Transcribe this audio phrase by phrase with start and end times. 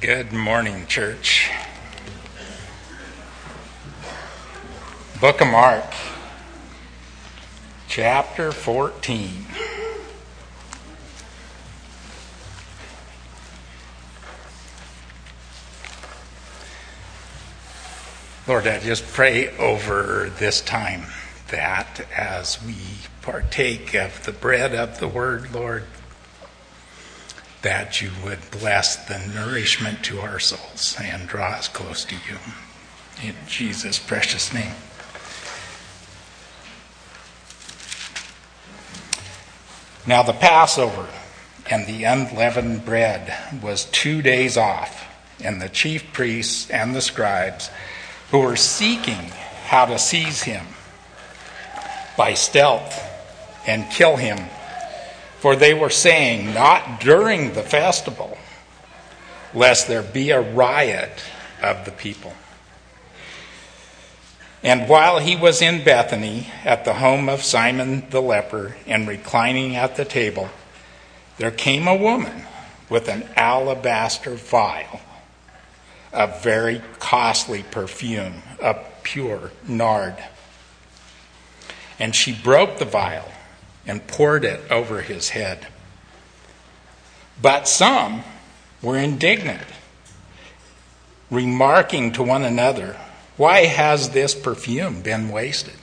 [0.00, 1.50] Good morning, church.
[5.20, 5.84] Book of Mark,
[7.86, 9.44] chapter 14.
[18.48, 21.02] Lord, I just pray over this time
[21.48, 22.76] that as we
[23.20, 25.84] partake of the bread of the word, Lord,
[27.62, 32.38] that you would bless the nourishment to our souls and draw us close to you.
[33.22, 34.74] In Jesus' precious name.
[40.06, 41.06] Now, the Passover
[41.70, 43.32] and the unleavened bread
[43.62, 45.06] was two days off,
[45.42, 47.70] and the chief priests and the scribes
[48.30, 49.30] who were seeking
[49.66, 50.66] how to seize him
[52.16, 53.06] by stealth
[53.66, 54.38] and kill him
[55.40, 58.36] for they were saying, Not during the festival,
[59.54, 61.24] lest there be a riot
[61.62, 62.34] of the people.
[64.62, 69.76] And while he was in Bethany at the home of Simon the leper and reclining
[69.76, 70.50] at the table,
[71.38, 72.44] there came a woman
[72.90, 75.00] with an alabaster vial
[76.12, 80.16] of very costly perfume, of pure nard.
[81.98, 83.30] And she broke the vial
[83.86, 85.66] and poured it over his head.
[87.40, 88.22] But some
[88.82, 89.66] were indignant,
[91.30, 92.96] remarking to one another,
[93.36, 95.74] Why has this perfume been wasted?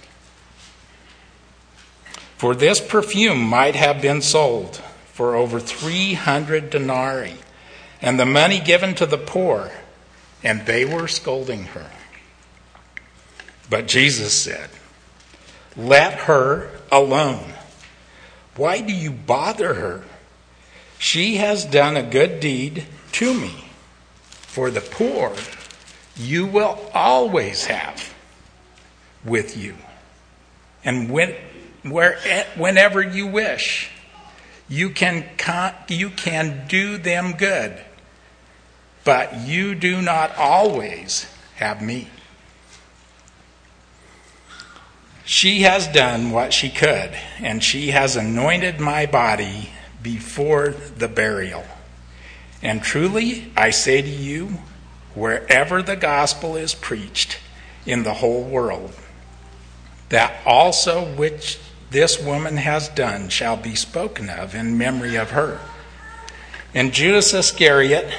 [2.37, 7.37] For this perfume might have been sold for over 300 denarii,
[7.99, 9.71] and the money given to the poor,
[10.43, 11.89] and they were scolding her.
[13.69, 14.69] But Jesus said,
[15.75, 17.53] Let her alone.
[18.57, 20.03] Why do you bother her?
[20.99, 23.65] She has done a good deed to me.
[24.23, 25.33] For the poor
[26.15, 28.13] you will always have
[29.23, 29.75] with you.
[30.83, 31.35] And when,
[31.83, 32.17] where,
[32.55, 33.91] whenever you wish,
[34.67, 35.25] you can,
[35.87, 37.79] you can do them good.
[39.03, 42.07] But you do not always have me.
[45.27, 49.71] She has done what she could, and she has anointed my body
[50.01, 51.65] before the burial.
[52.61, 54.59] And truly, I say to you,
[55.15, 57.39] wherever the gospel is preached
[57.85, 58.93] in the whole world,
[60.07, 65.59] that also which this woman has done shall be spoken of in memory of her.
[66.73, 68.09] And Judas Iscariot,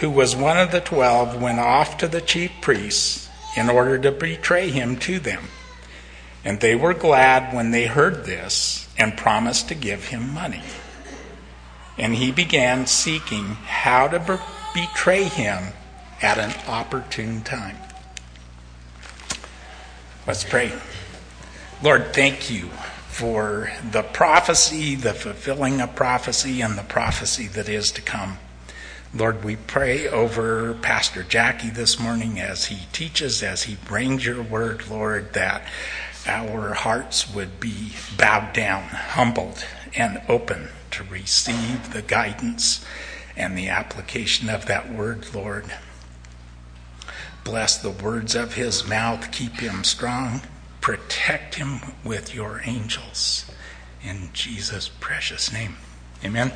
[0.00, 4.10] who was one of the twelve, went off to the chief priests in order to
[4.10, 5.44] betray him to them.
[6.44, 10.62] And they were glad when they heard this and promised to give him money.
[11.98, 15.74] And he began seeking how to be- betray him
[16.22, 17.76] at an opportune time.
[20.26, 20.72] Let's pray.
[21.82, 22.68] Lord, thank you
[23.08, 28.38] for the prophecy, the fulfilling of prophecy, and the prophecy that is to come.
[29.12, 34.42] Lord, we pray over Pastor Jackie this morning as he teaches, as he brings your
[34.42, 35.64] word, Lord, that
[36.30, 39.64] our hearts would be bowed down, humbled,
[39.96, 42.84] and open to receive the guidance
[43.36, 45.66] and the application of that word, Lord.
[47.42, 50.42] Bless the words of his mouth, keep him strong,
[50.80, 53.50] protect him with your angels.
[54.02, 55.76] In Jesus' precious name.
[56.24, 56.52] Amen.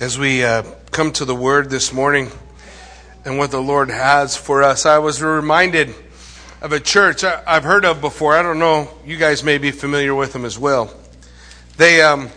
[0.00, 0.62] As we uh,
[0.92, 2.30] come to the Word this morning
[3.26, 5.94] and what the Lord has for us, I was reminded
[6.62, 8.34] of a church I, have heard of before.
[8.34, 10.90] I don't know, you guys may be familiar with them as well.
[11.76, 12.30] They, um,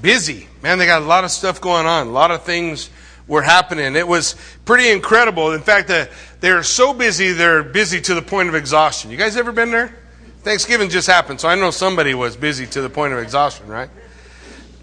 [0.00, 2.90] busy, man, they got a lot of stuff going on, a lot of things
[3.28, 3.94] were happening.
[3.94, 5.52] It was pretty incredible.
[5.52, 6.06] In fact, uh,
[6.40, 9.12] they're so busy, they're busy to the point of exhaustion.
[9.12, 9.94] You guys ever been there?
[10.40, 13.88] Thanksgiving just happened, so I know somebody was busy to the point of exhaustion, right?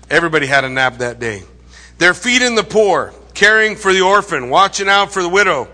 [0.09, 1.43] Everybody had a nap that day.
[1.99, 5.67] They're feeding the poor, caring for the orphan, watching out for the widow.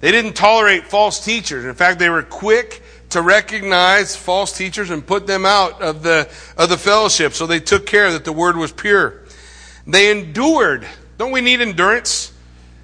[0.00, 1.64] They didn't tolerate false teachers.
[1.64, 6.28] In fact, they were quick to recognize false teachers and put them out of the,
[6.56, 7.32] of the fellowship.
[7.32, 9.22] So they took care that the word was pure.
[9.86, 10.86] They endured.
[11.16, 12.32] Don't we need endurance?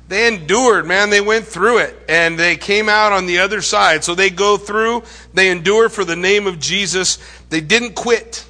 [0.07, 1.11] They endured, man.
[1.11, 4.05] They went through it and they came out on the other side.
[4.05, 5.03] So they go through,
[5.33, 7.19] they endure for the name of Jesus.
[7.51, 8.47] They didn't quit.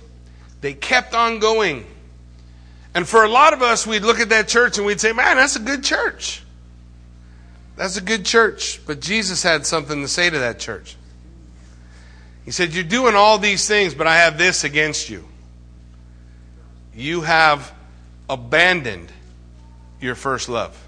[0.61, 1.87] They kept on going.
[2.95, 5.37] And for a lot of us, we'd look at that church and we'd say, man,
[5.37, 6.43] that's a good church.
[7.77, 8.81] That's a good church.
[8.87, 10.97] But Jesus had something to say to that church.
[12.45, 15.27] He said, You're doing all these things, but I have this against you.
[16.95, 17.73] You have
[18.29, 19.11] abandoned
[20.01, 20.79] your first love.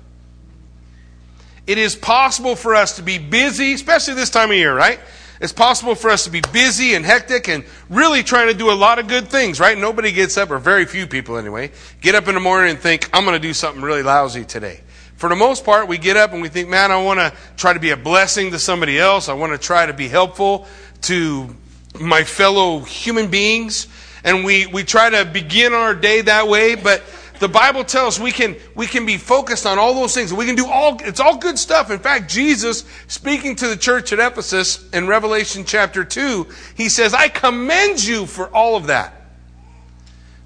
[1.67, 5.01] It is possible for us to be busy, especially this time of year, right?
[5.41, 8.75] It's possible for us to be busy and hectic and really trying to do a
[8.75, 9.77] lot of good things, right?
[9.77, 13.11] Nobody gets up, or very few people anyway, get up in the morning and think,
[13.13, 14.81] I'm going to do something really lousy today.
[15.17, 17.73] For the most part, we get up and we think, man, I want to try
[17.73, 19.29] to be a blessing to somebody else.
[19.29, 20.67] I want to try to be helpful
[21.03, 21.55] to
[21.99, 23.89] my fellow human beings.
[24.25, 27.03] And we, we try to begin our day that way, but
[27.39, 30.33] the Bible tells we can, we can be focused on all those things.
[30.33, 31.91] We can do all, it's all good stuff.
[31.91, 36.47] In fact, Jesus, speaking to the church at Ephesus in Revelation chapter 2,
[36.77, 39.15] he says, I commend you for all of that.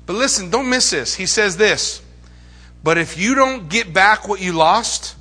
[0.06, 1.14] But listen, don't miss this.
[1.14, 2.02] He says this,
[2.82, 5.14] but if you don't get back what you lost,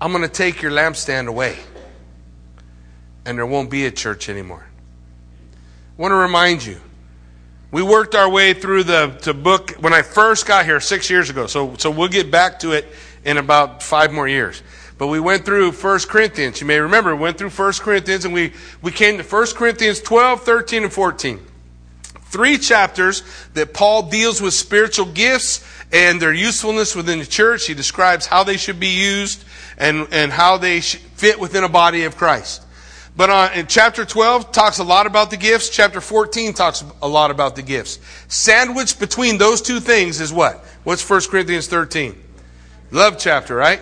[0.00, 1.58] I'm going to take your lampstand away.
[3.24, 4.66] And there won't be a church anymore.
[5.98, 6.80] I want to remind you,
[7.72, 11.30] we worked our way through the, the book when I first got here six years
[11.30, 11.46] ago.
[11.46, 12.86] So, so we'll get back to it
[13.24, 14.62] in about five more years.
[14.98, 16.60] But we went through 1 Corinthians.
[16.60, 18.52] You may remember, we went through 1 Corinthians and we,
[18.82, 21.40] we came to 1 Corinthians 12, 13, and 14.
[22.26, 23.22] Three chapters
[23.54, 27.66] that Paul deals with spiritual gifts and their usefulness within the church.
[27.66, 29.44] He describes how they should be used
[29.78, 32.62] and, and how they fit within a body of Christ.
[33.14, 35.68] But uh, in chapter 12 talks a lot about the gifts.
[35.68, 37.98] Chapter 14 talks a lot about the gifts.
[38.28, 40.64] Sandwiched between those two things is what?
[40.84, 42.20] What's 1 Corinthians 13?
[42.90, 43.80] Love chapter, right?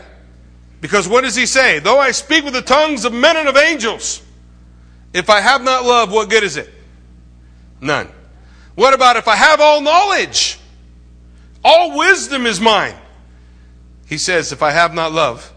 [0.81, 1.79] Because what does he say?
[1.79, 4.23] Though I speak with the tongues of men and of angels,
[5.12, 6.73] if I have not love, what good is it?
[7.81, 8.09] None.
[8.75, 10.59] What about if I have all knowledge?
[11.62, 12.97] All wisdom is mine.
[14.06, 15.53] He says, if I have not love,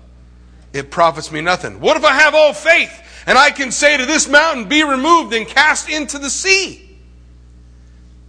[0.74, 1.80] it profits me nothing.
[1.80, 3.00] What if I have all faith?
[3.25, 6.98] And I can say to this mountain, Be removed and cast into the sea.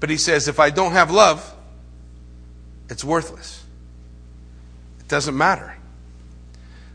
[0.00, 1.54] But he says, If I don't have love,
[2.88, 3.64] it's worthless.
[5.00, 5.76] It doesn't matter.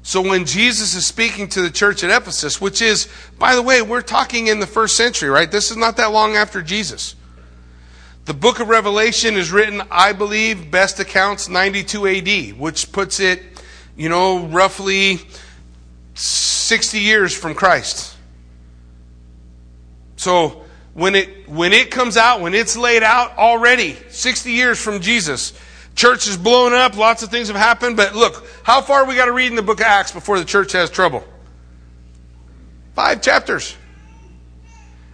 [0.01, 3.07] So when Jesus is speaking to the church at Ephesus, which is,
[3.37, 5.51] by the way, we're talking in the first century, right?
[5.51, 7.15] This is not that long after Jesus.
[8.25, 13.41] The book of Revelation is written, I believe, best accounts 92 AD, which puts it,
[13.97, 15.19] you know, roughly
[16.19, 18.15] 60 years from Christ.
[20.17, 20.63] So
[20.93, 25.53] when it when it comes out, when it's laid out already, 60 years from Jesus,
[25.95, 29.25] church is blown up, lots of things have happened, but look, how far we got
[29.25, 31.23] to read in the book of Acts before the church has trouble?
[32.95, 33.77] Five chapters.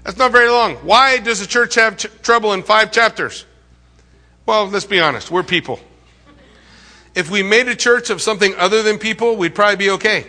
[0.04, 0.75] That's not very long.
[0.78, 3.46] Why does the church have ch- trouble in five chapters?
[4.48, 5.30] Well, let's be honest.
[5.30, 5.80] We're people.
[7.13, 10.25] If we made a church of something other than people, we'd probably be okay.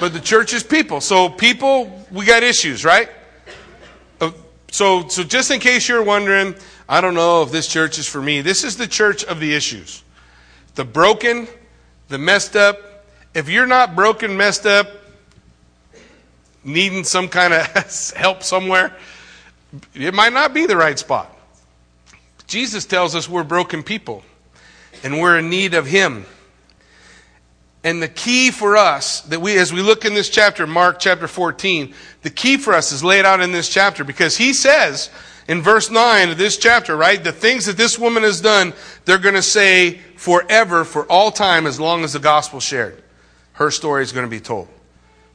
[0.00, 1.02] But the church is people.
[1.02, 3.10] So people, we got issues, right?
[4.18, 4.32] Uh,
[4.70, 6.54] so, so just in case you're wondering,
[6.88, 8.40] I don't know if this church is for me.
[8.40, 10.02] This is the church of the issues.
[10.74, 11.46] The broken,
[12.08, 12.78] the messed up.
[13.34, 14.88] If you're not broken, messed up,
[16.64, 17.66] needing some kind of
[18.16, 18.96] help somewhere,
[19.94, 21.36] it might not be the right spot.
[22.46, 24.24] Jesus tells us we're broken people
[25.04, 26.24] and we're in need of Him.
[27.82, 31.26] And the key for us that we, as we look in this chapter, Mark chapter
[31.26, 35.10] 14, the key for us is laid out in this chapter because he says
[35.48, 38.74] in verse 9 of this chapter, right, the things that this woman has done,
[39.06, 43.02] they're going to say forever, for all time, as long as the gospel shared.
[43.54, 44.68] Her story is going to be told.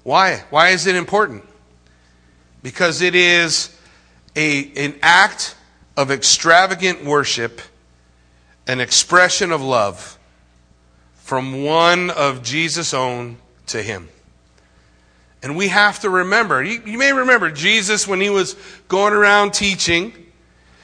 [0.03, 0.43] Why?
[0.51, 1.43] Why is it important?
[2.61, 3.75] Because it is
[4.35, 5.55] a, an act
[5.97, 7.59] of extravagant worship,
[8.67, 10.14] an expression of love
[11.25, 14.07] from one of Jesus' own to him.
[15.41, 18.55] And we have to remember, you, you, may remember Jesus when he was
[18.87, 20.13] going around teaching,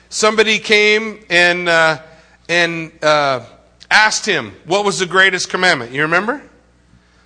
[0.09, 2.01] somebody came and, uh,
[2.49, 3.45] and uh,
[3.91, 5.91] asked him, What was the greatest commandment?
[5.91, 6.41] You remember?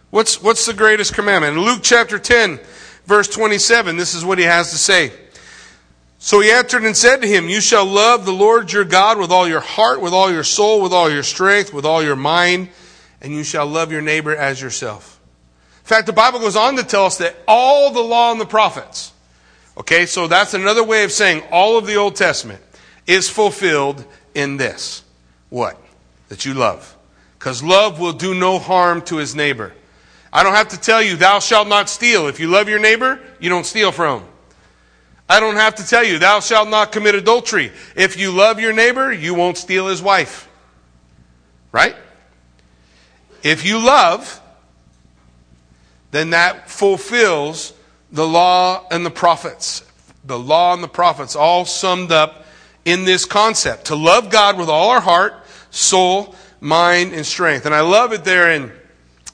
[0.09, 1.55] What's, what's the greatest commandment?
[1.55, 2.59] In Luke chapter 10,
[3.05, 5.13] verse 27, this is what he has to say.
[6.19, 9.31] So he answered and said to him, You shall love the Lord your God with
[9.31, 12.67] all your heart, with all your soul, with all your strength, with all your mind
[13.25, 15.19] and you shall love your neighbor as yourself.
[15.79, 18.45] In fact, the Bible goes on to tell us that all the law and the
[18.45, 19.13] prophets,
[19.75, 22.61] okay, so that's another way of saying all of the Old Testament
[23.07, 24.05] is fulfilled
[24.35, 25.03] in this.
[25.49, 25.75] What?
[26.29, 26.95] That you love.
[27.39, 29.73] Because love will do no harm to his neighbor.
[30.31, 32.27] I don't have to tell you, thou shalt not steal.
[32.27, 34.29] If you love your neighbor, you don't steal from him.
[35.27, 37.71] I don't have to tell you, thou shalt not commit adultery.
[37.95, 40.47] If you love your neighbor, you won't steal his wife.
[41.71, 41.95] Right?
[43.45, 44.41] If you love,
[46.09, 47.73] then that fulfills
[48.11, 49.83] the law and the prophets.
[50.23, 52.43] the law and the prophets all summed up
[52.85, 55.35] in this concept to love God with all our heart,
[55.69, 57.67] soul, mind, and strength.
[57.67, 58.71] And I love it there in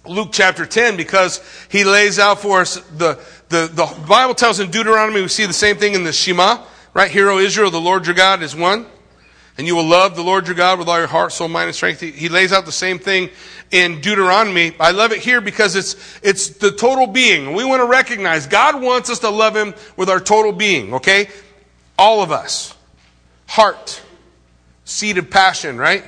[0.05, 4.69] Luke chapter 10 because he lays out for us the, the, the Bible tells in
[4.71, 6.61] Deuteronomy, we see the same thing in the Shema,
[6.93, 7.09] right?
[7.09, 8.87] Hear, O Israel, the Lord your God is one.
[9.57, 11.75] And you will love the Lord your God with all your heart, soul, mind, and
[11.75, 11.99] strength.
[11.99, 13.29] He, he lays out the same thing
[13.69, 14.73] in Deuteronomy.
[14.79, 17.53] I love it here because it's, it's the total being.
[17.53, 21.29] We want to recognize God wants us to love Him with our total being, okay?
[21.97, 22.75] All of us.
[23.47, 24.01] Heart.
[24.85, 26.03] Seed of passion, right?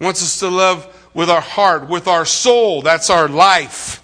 [0.00, 2.82] Wants us to love with our heart, with our soul.
[2.82, 4.02] That's our life.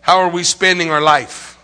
[0.00, 1.58] How are we spending our life?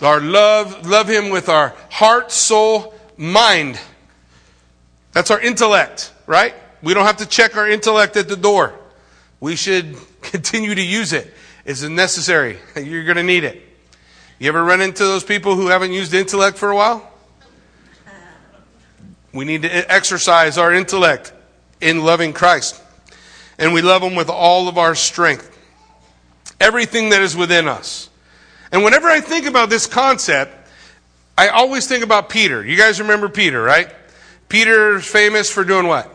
[0.00, 3.78] Our love, love Him with our heart, soul, mind.
[5.12, 6.54] That's our intellect, right?
[6.82, 8.74] We don't have to check our intellect at the door.
[9.40, 11.32] We should continue to use it.
[11.64, 12.58] It's necessary.
[12.76, 13.62] You're going to need it.
[14.38, 17.12] You ever run into those people who haven't used intellect for a while?
[18.06, 18.10] Uh.
[19.32, 21.32] We need to exercise our intellect
[21.80, 22.80] in loving Christ.
[23.58, 25.58] And we love Him with all of our strength.
[26.58, 28.08] Everything that is within us.
[28.72, 30.56] And whenever I think about this concept,
[31.36, 32.64] I always think about Peter.
[32.64, 33.90] You guys remember Peter, right?
[34.50, 36.12] Peter's famous for doing what?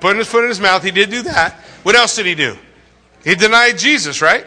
[0.00, 0.82] Putting his foot in his mouth.
[0.82, 1.54] He did do that.
[1.84, 2.56] What else did he do?
[3.22, 4.46] He denied Jesus, right?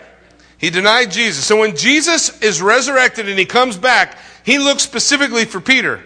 [0.57, 1.45] He denied Jesus.
[1.45, 6.03] So when Jesus is resurrected and he comes back, he looks specifically for Peter.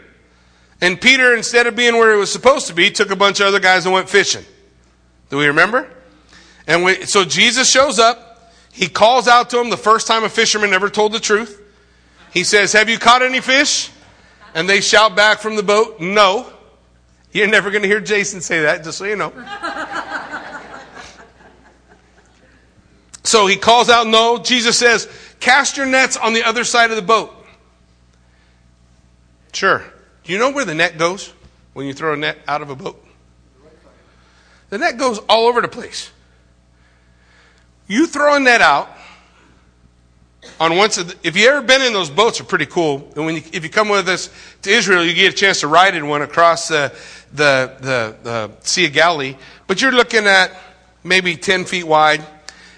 [0.82, 3.48] And Peter, instead of being where he was supposed to be, took a bunch of
[3.48, 4.44] other guys and went fishing.
[5.30, 5.90] Do we remember?
[6.68, 8.54] And so Jesus shows up.
[8.72, 11.62] He calls out to him the first time a fisherman ever told the truth.
[12.34, 13.90] He says, Have you caught any fish?
[14.54, 16.52] And they shout back from the boat, No.
[17.32, 19.32] You're never going to hear Jason say that, just so you know.
[23.24, 24.40] so he calls out, No.
[24.40, 25.08] Jesus says,
[25.40, 27.36] Cast your nets on the other side of the boat.
[29.54, 29.84] Sure.
[30.24, 31.34] Do you know where the net goes
[31.74, 33.04] when you throw a net out of a boat?
[34.70, 36.12] The net goes all over the place.
[37.88, 38.90] You throw a net out
[40.60, 40.98] on once.
[41.24, 43.12] If you ever been in those boats, are pretty cool.
[43.16, 44.30] And when you, if you come with us
[44.62, 46.94] to Israel, you get a chance to ride in one across the
[47.34, 49.36] the, the, the Sea of Galilee.
[49.68, 50.52] But you're looking at
[51.04, 52.26] maybe ten feet wide,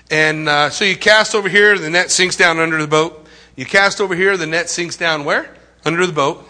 [0.10, 3.26] and uh, so you cast over here, the net sinks down under the boat.
[3.56, 5.54] You cast over here, the net sinks down where?
[5.86, 6.48] Under the boat.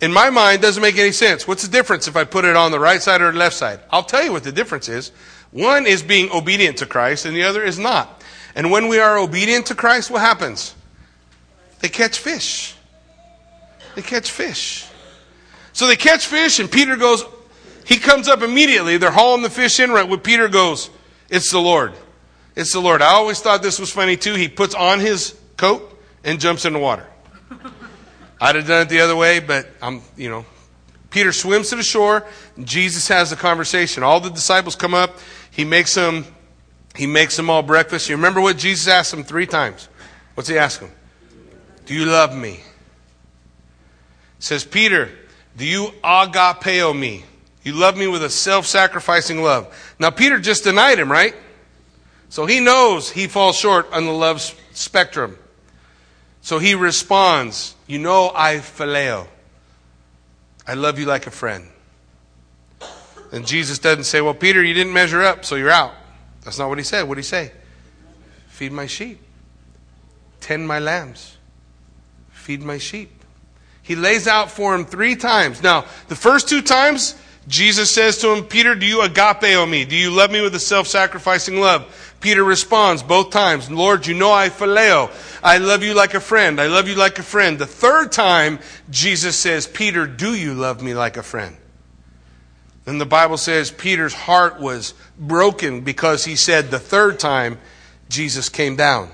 [0.00, 1.48] In my mind, doesn't make any sense.
[1.48, 3.80] What's the difference if I put it on the right side or the left side?
[3.90, 5.10] I'll tell you what the difference is.
[5.52, 8.15] One is being obedient to Christ, and the other is not.
[8.56, 10.74] And when we are obedient to Christ, what happens?
[11.78, 12.74] They catch fish.
[13.94, 14.88] They catch fish.
[15.72, 17.24] So they catch fish, and Peter goes,
[17.86, 18.96] he comes up immediately.
[18.96, 20.90] They're hauling the fish in right when Peter goes,
[21.30, 21.92] It's the Lord.
[22.56, 23.00] It's the Lord.
[23.00, 24.34] I always thought this was funny too.
[24.34, 27.06] He puts on his coat and jumps in the water.
[28.40, 30.44] I'd have done it the other way, but I'm, you know.
[31.10, 32.26] Peter swims to the shore.
[32.64, 34.02] Jesus has a conversation.
[34.02, 35.18] All the disciples come up.
[35.52, 36.26] He makes them,
[36.96, 38.08] he makes them all breakfast.
[38.08, 39.88] You remember what Jesus asked them three times?
[40.34, 40.90] What's he ask them?
[41.84, 42.60] Do you love me?
[44.38, 45.10] says Peter,
[45.56, 47.24] do you agapeo me?
[47.62, 49.94] You love me with a self-sacrificing love.
[49.98, 51.34] Now Peter just denied him, right?
[52.28, 54.40] So he knows he falls short on the love
[54.72, 55.38] spectrum.
[56.42, 59.26] So he responds, You know, I phileo.
[60.66, 61.68] I love you like a friend.
[63.32, 65.92] And Jesus doesn't say, Well, Peter, you didn't measure up, so you're out.
[66.46, 67.08] That's not what he said.
[67.08, 67.50] What did he say?
[68.46, 69.18] Feed my sheep,
[70.40, 71.36] tend my lambs,
[72.30, 73.10] feed my sheep.
[73.82, 75.60] He lays out for him three times.
[75.60, 77.16] Now, the first two times,
[77.48, 79.84] Jesus says to him, Peter, do you agapeo me?
[79.84, 82.14] Do you love me with a self sacrificing love?
[82.20, 85.10] Peter responds both times, Lord, you know I phileo.
[85.42, 86.60] I love you like a friend.
[86.60, 87.58] I love you like a friend.
[87.58, 91.56] The third time, Jesus says, Peter, do you love me like a friend?
[92.86, 97.58] And the Bible says Peter's heart was broken because he said the third time
[98.08, 99.10] Jesus came down.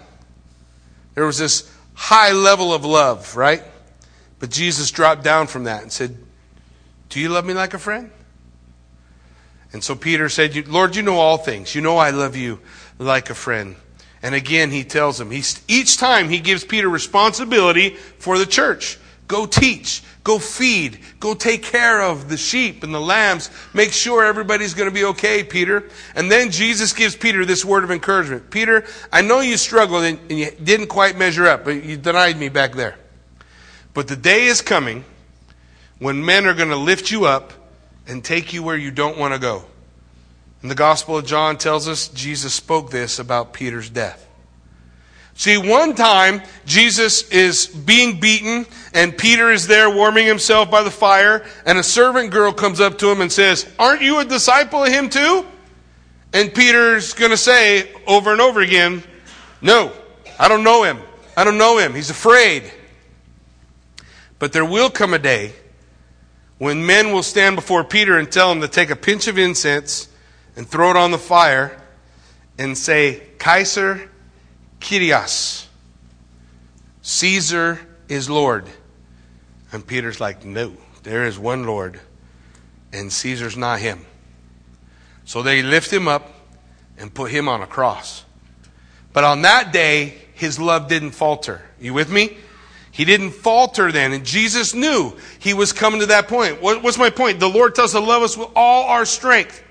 [1.15, 3.63] There was this high level of love, right?
[4.39, 6.17] But Jesus dropped down from that and said,
[7.09, 8.11] Do you love me like a friend?
[9.73, 11.75] And so Peter said, Lord, you know all things.
[11.75, 12.61] You know I love you
[12.99, 13.77] like a friend.
[14.23, 18.99] And again, he tells him, he's, each time he gives Peter responsibility for the church.
[19.27, 23.51] Go teach, go feed, go take care of the sheep and the lambs.
[23.75, 25.89] Make sure everybody's going to be okay, Peter.
[26.15, 28.51] And then Jesus gives Peter this word of encouragement.
[28.51, 32.49] Peter, I know you struggled and you didn't quite measure up, but you denied me
[32.49, 32.97] back there.
[33.95, 35.05] But the day is coming
[35.99, 37.53] when men are going to lift you up
[38.07, 39.65] and take you where you don't want to go.
[40.63, 44.27] And the Gospel of John tells us Jesus spoke this about Peter's death.
[45.35, 50.91] See, one time Jesus is being beaten, and Peter is there warming himself by the
[50.91, 54.85] fire, and a servant girl comes up to him and says, Aren't you a disciple
[54.85, 55.47] of him too?
[56.33, 59.03] And Peter's going to say over and over again,
[59.61, 59.93] No,
[60.39, 60.99] I don't know him.
[61.37, 61.95] I don't know him.
[61.95, 62.71] He's afraid.
[64.39, 65.53] But there will come a day
[66.59, 70.09] when men will stand before Peter and tell him to take a pinch of incense
[70.57, 71.81] and throw it on the fire
[72.59, 74.11] and say, Kaiser
[74.83, 75.67] Kyrios.
[77.03, 78.67] Caesar is Lord.
[79.73, 80.73] And Peter's like, no,
[81.03, 81.99] there is one Lord,
[82.93, 84.05] and Caesar's not him.
[85.25, 86.31] So they lift him up
[86.99, 88.25] and put him on a cross.
[89.13, 91.63] But on that day, his love didn't falter.
[91.81, 92.37] You with me?
[92.91, 96.61] He didn't falter then, and Jesus knew he was coming to that point.
[96.61, 97.41] what's my point?
[97.41, 99.63] The Lord tells us to love us with all our strength.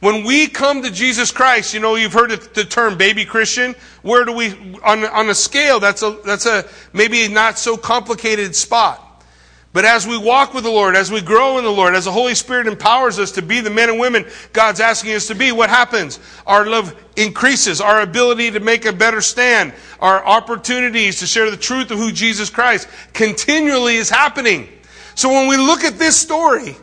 [0.00, 3.74] When we come to Jesus Christ, you know, you've heard the term baby Christian.
[4.00, 4.52] Where do we,
[4.82, 9.06] on, on a scale, that's a, that's a maybe not so complicated spot.
[9.72, 12.12] But as we walk with the Lord, as we grow in the Lord, as the
[12.12, 15.52] Holy Spirit empowers us to be the men and women God's asking us to be,
[15.52, 16.18] what happens?
[16.44, 21.56] Our love increases, our ability to make a better stand, our opportunities to share the
[21.56, 24.68] truth of who Jesus Christ continually is happening.
[25.14, 26.76] So when we look at this story,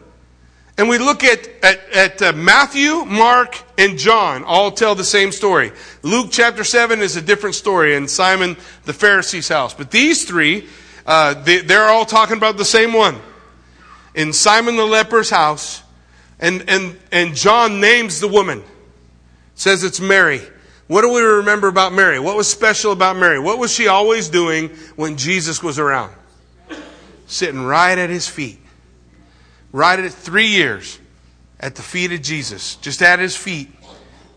[0.78, 5.32] and we look at, at, at uh, Matthew, Mark, and John all tell the same
[5.32, 5.72] story.
[6.04, 8.56] Luke chapter 7 is a different story in Simon
[8.86, 9.74] the Pharisee's house.
[9.74, 10.68] But these three,
[11.08, 13.18] uh, they, they're all talking about the same one.
[14.14, 15.82] In Simon the leper's house,
[16.40, 18.64] and, and, and John names the woman.
[19.56, 20.42] Says it's Mary.
[20.86, 22.20] What do we remember about Mary?
[22.20, 23.40] What was special about Mary?
[23.40, 26.14] What was she always doing when Jesus was around?
[27.26, 28.60] Sitting right at his feet
[29.72, 31.00] right at three years
[31.60, 33.70] at the feet of Jesus, just at his feet,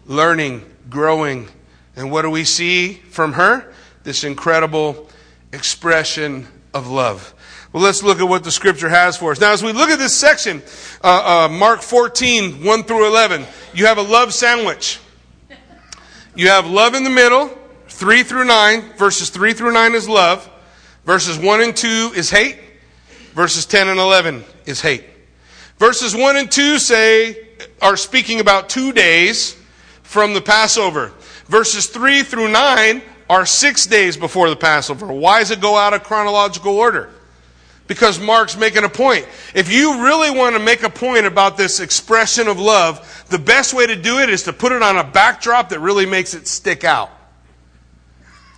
[0.07, 1.49] learning, growing.
[1.97, 3.73] And what do we see from her?
[4.03, 5.09] This incredible
[5.53, 7.35] expression of love.
[7.73, 9.41] Well, let's look at what the scripture has for us.
[9.41, 10.63] Now, as we look at this section,
[11.05, 14.99] uh, uh, Mark 14, 1 through 11, you have a love sandwich.
[16.35, 17.57] You have love in the middle,
[17.89, 18.93] 3 through 9.
[18.97, 20.51] Verses 3 through 9 is love.
[21.05, 22.59] Verses 1 and 2 is hate.
[23.35, 25.05] Verses 10 and 11 is hate.
[25.81, 27.49] Verses 1 and 2 say,
[27.81, 29.57] are speaking about two days
[30.03, 31.11] from the Passover.
[31.47, 35.07] Verses 3 through 9 are six days before the Passover.
[35.07, 37.09] Why does it go out of chronological order?
[37.87, 39.27] Because Mark's making a point.
[39.55, 43.73] If you really want to make a point about this expression of love, the best
[43.73, 46.47] way to do it is to put it on a backdrop that really makes it
[46.47, 47.11] stick out.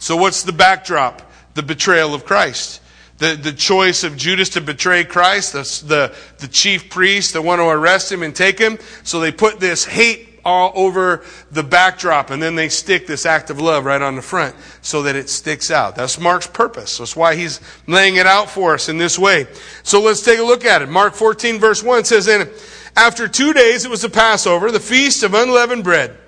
[0.00, 1.22] So, what's the backdrop?
[1.54, 2.81] The betrayal of Christ
[3.22, 7.60] the, the choice of Judas to betray Christ, the, the, the chief priest, the one
[7.60, 8.78] to arrest him and take him.
[9.04, 13.48] So they put this hate all over the backdrop and then they stick this act
[13.48, 15.94] of love right on the front so that it sticks out.
[15.94, 16.98] That's Mark's purpose.
[16.98, 19.46] That's why he's laying it out for us in this way.
[19.84, 20.88] So let's take a look at it.
[20.88, 22.50] Mark 14 verse 1 says, And
[22.96, 26.18] after two days it was the Passover, the feast of unleavened bread.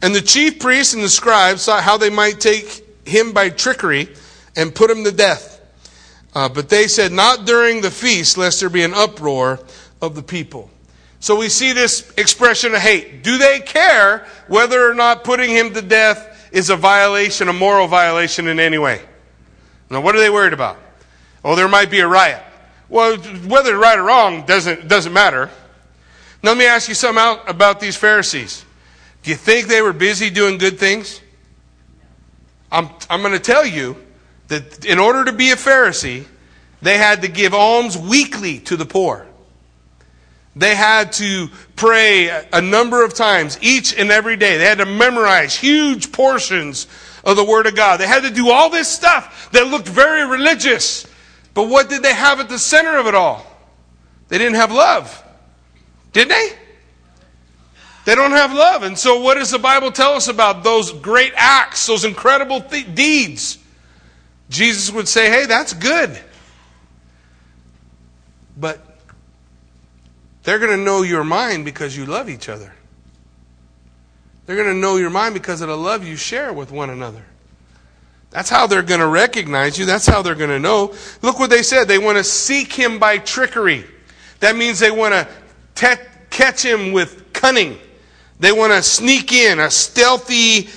[0.00, 4.08] And the chief priests and the scribes saw how they might take him by trickery
[4.56, 5.51] and put him to death.
[6.34, 9.60] Uh, but they said, Not during the feast, lest there be an uproar
[10.00, 10.70] of the people.
[11.20, 13.22] So we see this expression of hate.
[13.22, 17.86] Do they care whether or not putting him to death is a violation, a moral
[17.86, 19.00] violation in any way?
[19.88, 20.78] Now, what are they worried about?
[21.44, 22.42] Oh, there might be a riot.
[22.88, 25.50] Well, whether right or wrong doesn't, doesn't matter.
[26.42, 28.64] Now, let me ask you something out about these Pharisees.
[29.22, 31.20] Do you think they were busy doing good things?
[32.70, 33.96] I'm, I'm going to tell you
[34.52, 36.24] that in order to be a Pharisee,
[36.80, 39.26] they had to give alms weekly to the poor.
[40.54, 44.58] They had to pray a number of times each and every day.
[44.58, 46.86] They had to memorize huge portions
[47.24, 47.98] of the Word of God.
[47.98, 51.06] They had to do all this stuff that looked very religious.
[51.54, 53.46] But what did they have at the center of it all?
[54.28, 55.22] They didn't have love.
[56.12, 56.52] Did they?
[58.04, 58.82] They don't have love.
[58.82, 62.94] And so, what does the Bible tell us about those great acts, those incredible th-
[62.94, 63.58] deeds?
[64.52, 66.16] Jesus would say, hey, that's good.
[68.56, 68.98] But
[70.42, 72.72] they're going to know your mind because you love each other.
[74.44, 77.24] They're going to know your mind because of the love you share with one another.
[78.30, 79.86] That's how they're going to recognize you.
[79.86, 80.94] That's how they're going to know.
[81.22, 81.86] Look what they said.
[81.86, 83.84] They want to seek him by trickery.
[84.40, 85.28] That means they want to
[85.74, 87.78] te- catch him with cunning.
[88.40, 90.68] They want to sneak in a stealthy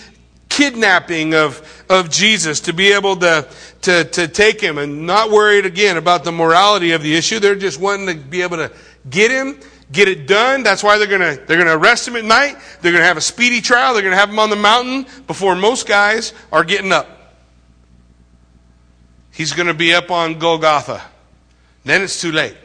[0.50, 3.48] kidnapping of, of Jesus to be able to,
[3.82, 7.40] to, to take him and not worried again about the morality of the issue.
[7.40, 8.72] They're just wanting to be able to
[9.10, 9.60] get him,
[9.92, 10.64] get it done.
[10.64, 12.58] That's why they're to, they're to arrest him at night.
[12.82, 13.94] They're to have a speedy trial.
[13.94, 17.08] They're to have him on the mountain before most guys are getting up.
[19.32, 21.02] he's to be up on Golgotha.
[21.84, 22.58] Then it's too late.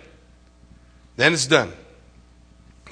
[1.16, 1.72] Then it's done.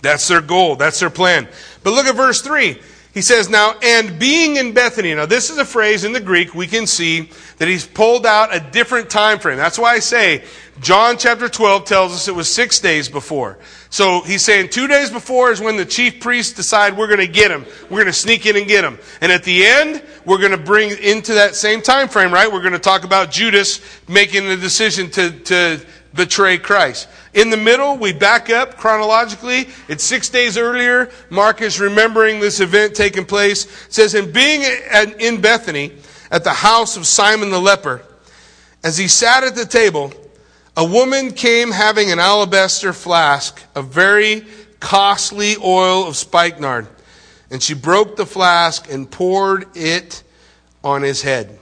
[0.02, 0.76] That's their goal.
[0.76, 1.48] That's their plan.
[1.82, 2.78] But look at verse 3.
[3.18, 5.12] He says, Now, and being in Bethany.
[5.12, 8.54] Now, this is a phrase in the Greek we can see that he's pulled out
[8.54, 9.56] a different time frame.
[9.56, 10.44] That's why I say
[10.80, 13.58] John chapter 12 tells us it was six days before.
[13.90, 17.26] So he's saying two days before is when the chief priests decide we're going to
[17.26, 17.66] get him.
[17.90, 19.00] We're going to sneak in and get him.
[19.20, 22.46] And at the end, we're going to bring into that same time frame, right?
[22.52, 25.80] We're going to talk about Judas making the decision to, to
[26.14, 27.08] betray Christ.
[27.34, 29.68] In the middle, we back up chronologically.
[29.88, 31.10] It's six days earlier.
[31.30, 33.64] Mark is remembering this event taking place.
[33.86, 34.62] It says, in being
[35.18, 35.92] in Bethany
[36.30, 38.02] at the house of Simon the leper,
[38.82, 40.12] as he sat at the table,
[40.76, 44.46] a woman came having an alabaster flask of very
[44.80, 46.86] costly oil of spikenard,
[47.50, 50.22] and she broke the flask and poured it
[50.84, 51.58] on his head.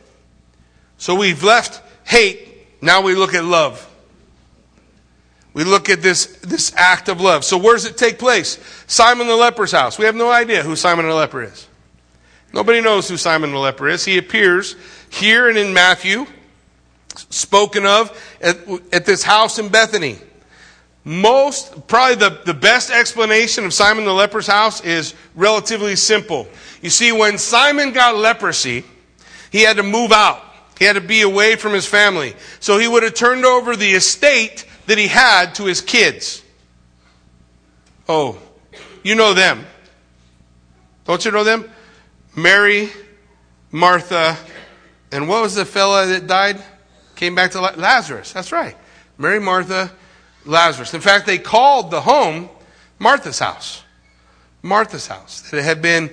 [0.98, 3.90] So we've left hate, now we look at love.
[5.56, 7.42] We look at this, this act of love.
[7.42, 8.58] So where does it take place?
[8.86, 9.98] Simon the leper's house.
[9.98, 11.66] We have no idea who Simon the leper is.
[12.52, 14.04] Nobody knows who Simon the leper is.
[14.04, 14.76] He appears
[15.08, 16.26] here and in Matthew
[17.30, 18.58] spoken of at,
[18.92, 20.18] at this house in Bethany.
[21.04, 26.46] Most, probably the, the best explanation of Simon the leper's house is relatively simple.
[26.82, 28.84] You see, when Simon got leprosy,
[29.50, 30.42] he had to move out.
[30.78, 32.34] He had to be away from his family.
[32.60, 36.42] So he would have turned over the estate that he had to his kids.
[38.08, 38.38] Oh,
[39.02, 39.66] you know them.
[41.04, 41.70] Don't you know them?
[42.34, 42.90] Mary,
[43.70, 44.36] Martha,
[45.12, 46.62] and what was the fella that died?
[47.16, 48.32] came back to Lazarus.
[48.32, 48.76] That's right.
[49.18, 49.90] Mary, Martha,
[50.44, 50.94] Lazarus.
[50.94, 52.48] In fact, they called the home
[52.98, 53.82] Martha's house.
[54.62, 55.50] Martha's house.
[55.50, 56.10] That had been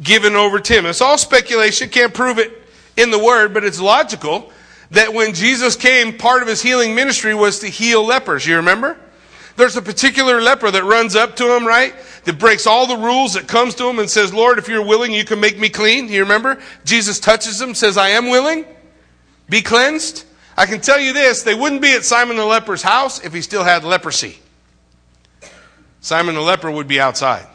[0.00, 0.86] given over to him.
[0.86, 1.88] It's all speculation.
[1.88, 2.52] Can't prove it
[2.96, 4.52] in the word, but it's logical
[4.90, 8.46] that when Jesus came, part of his healing ministry was to heal lepers.
[8.46, 8.98] You remember?
[9.56, 11.94] There's a particular leper that runs up to him, right?
[12.24, 15.12] That breaks all the rules, that comes to him and says, Lord, if you're willing,
[15.12, 16.08] you can make me clean.
[16.08, 16.60] You remember?
[16.84, 18.64] Jesus touches him, says, I am willing.
[19.48, 20.24] Be cleansed?
[20.56, 23.42] I can tell you this they wouldn't be at Simon the leper's house if he
[23.42, 24.38] still had leprosy.
[26.00, 27.46] Simon the leper would be outside.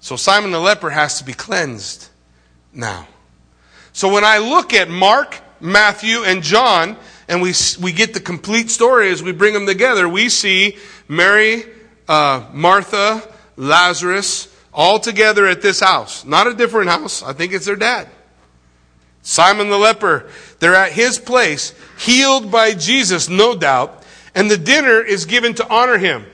[0.00, 2.08] So Simon the leper has to be cleansed
[2.72, 3.08] now.
[3.92, 6.96] So when I look at Mark, Matthew, and John,
[7.28, 10.76] and we, we get the complete story as we bring them together, we see
[11.08, 11.64] Mary,
[12.08, 13.22] uh, Martha,
[13.56, 16.24] Lazarus, all together at this house.
[16.24, 17.22] Not a different house.
[17.22, 18.08] I think it's their dad.
[19.22, 24.04] Simon the leper, they're at his place, healed by Jesus, no doubt,
[24.36, 26.24] and the dinner is given to honor him.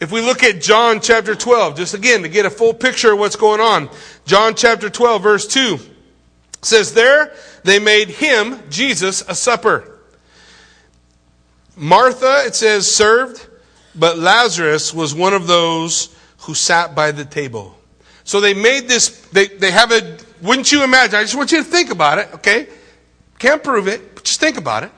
[0.00, 3.18] If we look at John chapter 12, just again to get a full picture of
[3.18, 3.90] what's going on,
[4.24, 5.78] John chapter 12, verse 2
[6.62, 9.98] says, There they made him, Jesus, a supper.
[11.76, 13.46] Martha, it says, served,
[13.94, 17.76] but Lazarus was one of those who sat by the table.
[18.24, 21.16] So they made this, they, they have a wouldn't you imagine?
[21.16, 22.68] I just want you to think about it, okay?
[23.38, 24.90] Can't prove it, but just think about it.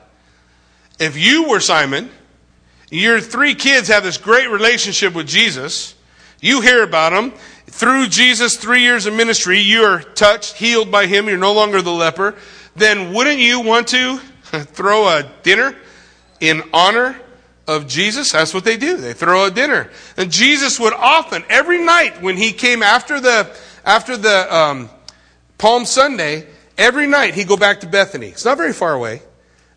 [0.99, 2.09] If you were Simon,
[2.89, 5.95] your three kids have this great relationship with Jesus,
[6.41, 7.33] you hear about them.
[7.71, 11.81] Through Jesus' three years of ministry, you are touched, healed by him, you're no longer
[11.81, 12.35] the leper.
[12.75, 14.17] Then wouldn't you want to
[14.51, 15.75] throw a dinner
[16.39, 17.19] in honor
[17.67, 18.33] of Jesus?
[18.33, 18.97] That's what they do.
[18.97, 19.89] They throw a dinner.
[20.17, 23.49] And Jesus would often, every night when he came after the,
[23.85, 24.89] after the, um,
[25.57, 28.27] Palm Sunday, every night he'd go back to Bethany.
[28.27, 29.21] It's not very far away.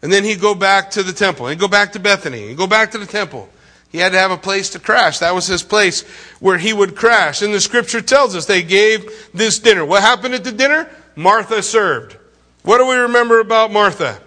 [0.01, 1.47] And then he'd go back to the temple.
[1.47, 2.49] He'd go back to Bethany.
[2.49, 3.51] He'd go back to the temple.
[3.95, 5.21] He had to have a place to crash.
[5.21, 6.03] That was his place
[6.41, 7.43] where he would crash.
[7.43, 9.85] And the scripture tells us they gave this dinner.
[9.85, 10.91] What happened at the dinner?
[11.15, 12.17] Martha served.
[12.65, 14.21] What do we remember about Martha?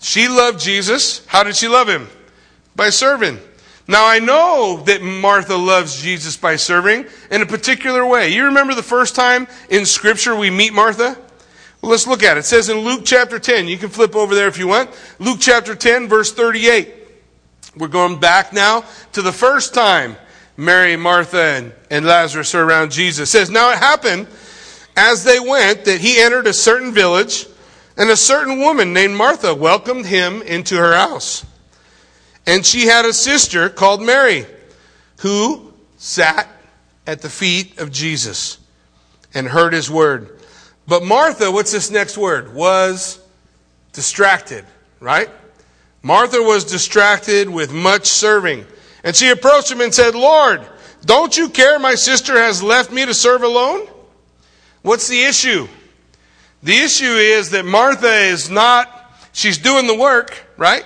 [0.00, 1.26] She loved Jesus.
[1.26, 2.08] How did she love him?
[2.74, 3.38] By serving.
[3.86, 8.32] Now I know that Martha loves Jesus by serving in a particular way.
[8.32, 11.18] You remember the first time in Scripture we meet Martha?
[11.82, 12.40] Well, let's look at it.
[12.40, 13.68] It says in Luke chapter 10.
[13.68, 14.88] You can flip over there if you want.
[15.18, 17.05] Luke chapter 10, verse 38.
[17.76, 20.16] We're going back now to the first time
[20.56, 23.28] Mary, Martha, and, and Lazarus are around Jesus.
[23.28, 24.26] It says, Now it happened
[24.96, 27.46] as they went that he entered a certain village,
[27.98, 31.44] and a certain woman named Martha welcomed him into her house.
[32.46, 34.46] And she had a sister called Mary
[35.18, 36.48] who sat
[37.06, 38.58] at the feet of Jesus
[39.34, 40.38] and heard his word.
[40.86, 42.54] But Martha, what's this next word?
[42.54, 43.20] Was
[43.92, 44.64] distracted,
[45.00, 45.28] right?
[46.06, 48.64] Martha was distracted with much serving.
[49.02, 50.64] And she approached him and said, Lord,
[51.04, 53.88] don't you care my sister has left me to serve alone?
[54.82, 55.66] What's the issue?
[56.62, 58.96] The issue is that Martha is not
[59.36, 60.82] She's doing the work, right?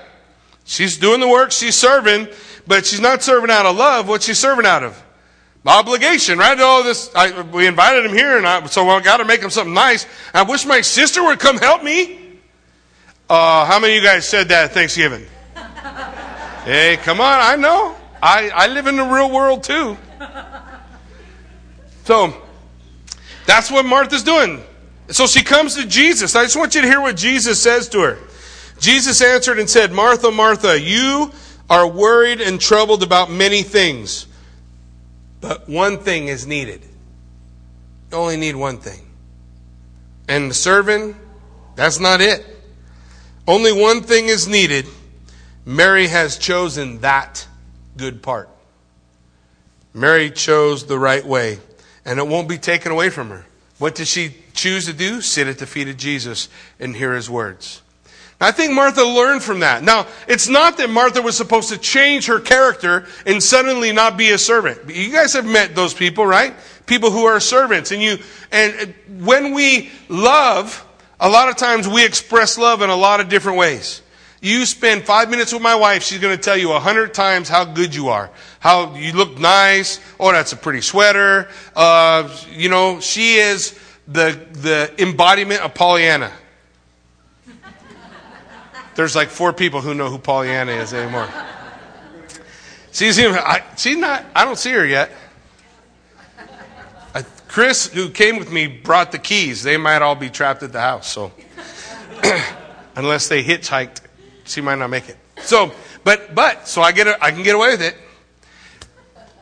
[0.65, 2.27] She's doing the work, she's serving,
[2.67, 4.09] but she's not serving out of love.
[4.09, 5.01] What's she serving out of?
[5.65, 6.59] Obligation, right?
[6.59, 9.51] Oh, this, I, we invited him here, and I, so I got to make him
[9.51, 10.05] something nice.
[10.35, 12.20] I wish my sister would come help me.
[13.31, 15.25] Uh, how many of you guys said that at Thanksgiving?
[16.65, 17.95] hey, come on, I know.
[18.21, 19.97] I, I live in the real world too.
[22.07, 22.35] So,
[23.47, 24.65] that's what Martha's doing.
[25.11, 26.35] So she comes to Jesus.
[26.35, 28.19] I just want you to hear what Jesus says to her.
[28.81, 31.31] Jesus answered and said, Martha, Martha, you
[31.69, 34.27] are worried and troubled about many things,
[35.41, 36.83] but one thing is needed.
[38.11, 39.07] You only need one thing.
[40.27, 41.15] And the servant,
[41.77, 42.60] that's not it.
[43.47, 44.87] Only one thing is needed.
[45.65, 47.47] Mary has chosen that
[47.97, 48.49] good part.
[49.93, 51.59] Mary chose the right way,
[52.05, 53.45] and it won't be taken away from her.
[53.79, 55.21] What did she choose to do?
[55.21, 56.49] Sit at the feet of Jesus
[56.79, 57.83] and hear his words.
[58.43, 59.83] I think Martha learned from that.
[59.83, 64.31] Now, it's not that Martha was supposed to change her character and suddenly not be
[64.31, 64.89] a servant.
[64.89, 66.55] You guys have met those people, right?
[66.87, 67.91] People who are servants.
[67.91, 68.19] And you,
[68.51, 70.87] and when we love,
[71.21, 74.03] a lot of times we express love in a lot of different ways.
[74.41, 77.49] You spend five minutes with my wife, she's going to tell you a hundred times
[77.49, 80.01] how good you are, how you look nice.
[80.19, 81.49] Oh, that's a pretty sweater.
[81.77, 83.79] Uh, you know, she is
[84.09, 86.33] the the embodiment of Pollyanna.
[88.95, 91.29] There's like four people who know who Pollyanna is anymore.
[92.93, 94.25] She's even, I, she's not.
[94.35, 95.13] I don't see her yet.
[97.51, 99.65] Chris, who came with me, brought the keys.
[99.65, 101.11] They might all be trapped at the house.
[101.13, 101.33] So,
[102.95, 104.03] unless they hitchhiked
[104.45, 105.17] she might not make it.
[105.43, 105.73] So,
[106.05, 107.97] but, but, so I get, a, I can get away with it.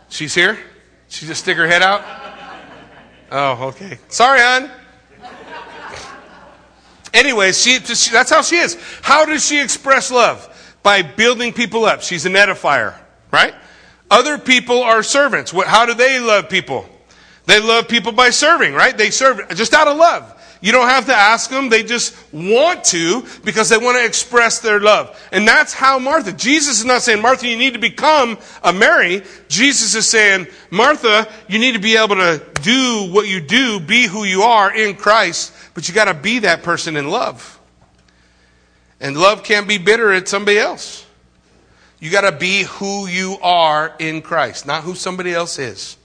[0.09, 0.59] She's here.
[1.09, 2.03] She just stick her head out.
[3.31, 3.99] Oh, okay.
[4.09, 4.71] Sorry, hon.
[7.13, 8.79] Anyway, she, that's how she is.
[9.03, 10.47] How does she express love?
[10.83, 12.03] By building people up.
[12.03, 12.95] She's an edifier,
[13.31, 13.55] right?
[14.11, 15.51] Other people are servants.
[15.51, 16.89] How do they love people?
[17.49, 18.97] They love people by serving, right?
[18.97, 20.35] They serve just out of love.
[20.61, 21.71] You don't have to ask them.
[21.71, 25.19] They just want to because they want to express their love.
[25.33, 29.23] And that's how Martha, Jesus is not saying, Martha, you need to become a Mary.
[29.49, 34.07] Jesus is saying, Martha, you need to be able to do what you do, be
[34.07, 37.59] who you are in Christ, but you got to be that person in love.
[39.01, 41.07] And love can't be bitter at somebody else.
[41.99, 45.98] You got to be who you are in Christ, not who somebody else is.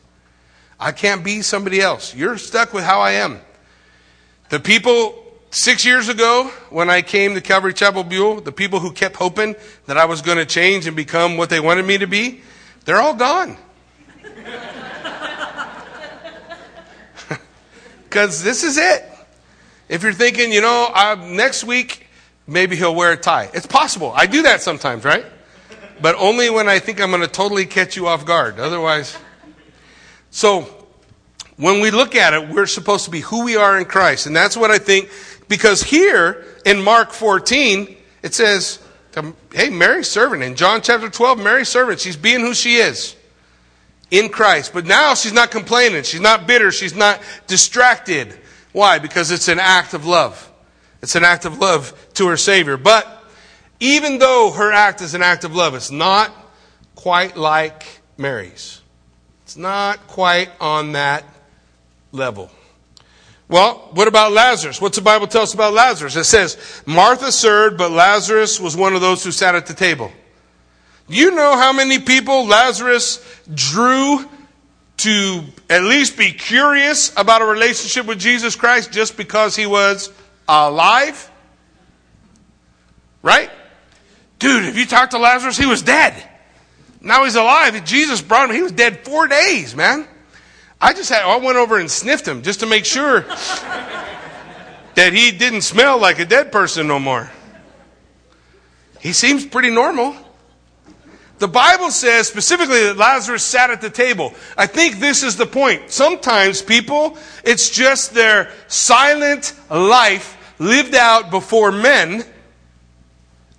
[0.84, 2.14] I can't be somebody else.
[2.14, 3.40] You're stuck with how I am.
[4.50, 8.92] The people six years ago when I came to Calvary Chapel Buell, the people who
[8.92, 12.08] kept hoping that I was going to change and become what they wanted me to
[12.08, 12.42] be,
[12.86, 13.58] they're all gone.
[18.04, 19.04] Because this is it.
[19.90, 22.06] If you're thinking, you know, uh, next week,
[22.46, 23.50] maybe he'll wear a tie.
[23.56, 24.14] It's possible.
[24.16, 25.26] I do that sometimes, right?
[26.00, 28.60] But only when I think I'm going to totally catch you off guard.
[28.60, 29.18] Otherwise.
[30.30, 30.68] So,
[31.58, 34.26] when we look at it, we're supposed to be who we are in Christ.
[34.26, 35.10] And that's what I think,
[35.48, 38.80] because here in Mark 14, it says,
[39.54, 40.44] hey, Mary's servant.
[40.44, 42.00] In John chapter 12, Mary's servant.
[42.00, 43.16] She's being who she is
[44.10, 44.74] in Christ.
[44.74, 46.04] But now she's not complaining.
[46.04, 46.72] She's not bitter.
[46.72, 48.38] She's not distracted.
[48.72, 49.00] Why?
[49.00, 50.52] Because it's an act of love.
[51.02, 52.78] It's an act of love to her Savior.
[52.78, 53.24] But
[53.80, 56.32] even though her act is an act of love, it's not
[56.96, 58.82] quite like Mary's.
[59.44, 61.26] It's not quite on that
[62.14, 62.50] level.
[63.50, 64.80] Well, what about Lazarus?
[64.80, 66.16] What's the Bible tell us about Lazarus?
[66.16, 70.12] It says, Martha served, but Lazarus was one of those who sat at the table.
[71.10, 73.24] You know how many people Lazarus
[73.54, 74.26] drew
[74.98, 80.10] to at least be curious about a relationship with Jesus Christ just because he was
[80.48, 81.30] alive?
[83.22, 83.52] Right?
[84.40, 86.30] Dude, if you talked to Lazarus, he was dead.
[87.02, 87.84] Now he's alive.
[87.84, 88.56] Jesus brought him.
[88.56, 90.08] He was dead four days, man.
[90.84, 95.32] I just had, I went over and sniffed him just to make sure that he
[95.32, 97.32] didn't smell like a dead person no more.
[99.00, 100.14] He seems pretty normal.
[101.40, 104.34] The Bible says specifically that Lazarus sat at the table.
[104.58, 105.90] I think this is the point.
[105.90, 112.26] Sometimes people, it's just their silent life lived out before men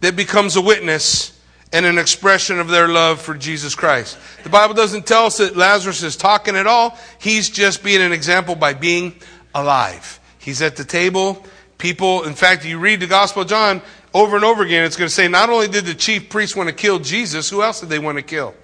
[0.00, 1.33] that becomes a witness
[1.74, 4.16] and an expression of their love for Jesus Christ.
[4.44, 6.96] The Bible doesn't tell us that Lazarus is talking at all.
[7.20, 9.16] He's just being an example by being
[9.52, 10.20] alive.
[10.38, 11.44] He's at the table.
[11.76, 13.82] People, in fact, you read the Gospel of John
[14.14, 16.68] over and over again, it's going to say not only did the chief priests want
[16.68, 18.54] to kill Jesus, who else did they want to kill?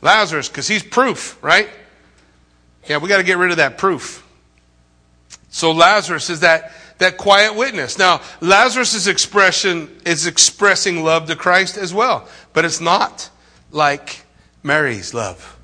[0.00, 1.68] Lazarus, because he's proof, right?
[2.88, 4.26] Yeah, we got to get rid of that proof.
[5.50, 7.98] So Lazarus is that that quiet witness.
[7.98, 13.28] Now, Lazarus' expression is expressing love to Christ as well, but it's not
[13.72, 14.22] like
[14.62, 15.56] Mary's love.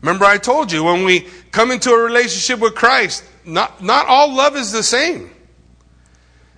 [0.00, 4.34] Remember, I told you when we come into a relationship with Christ, not, not all
[4.34, 5.30] love is the same.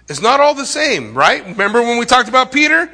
[0.09, 1.45] It's not all the same, right?
[1.45, 2.89] Remember when we talked about Peter?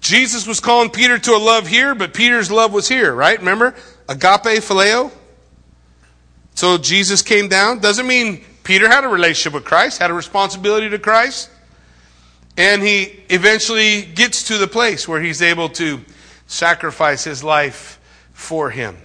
[0.00, 3.38] Jesus was calling Peter to a love here, but Peter's love was here, right?
[3.38, 3.76] Remember?
[4.08, 5.12] Agape phileo.
[6.54, 7.78] So Jesus came down.
[7.78, 11.50] Doesn't mean Peter had a relationship with Christ, had a responsibility to Christ.
[12.56, 15.98] And he eventually gets to the place where he's able to
[16.46, 17.98] sacrifice his life
[18.32, 18.96] for him.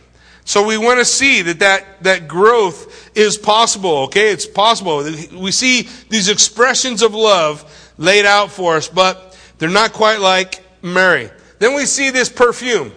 [0.44, 4.30] So we want to see that, that that growth is possible, okay?
[4.30, 5.04] It's possible.
[5.34, 7.66] We see these expressions of love
[7.98, 11.32] laid out for us, but they're not quite like Mary.
[11.58, 12.92] Then we see this perfume,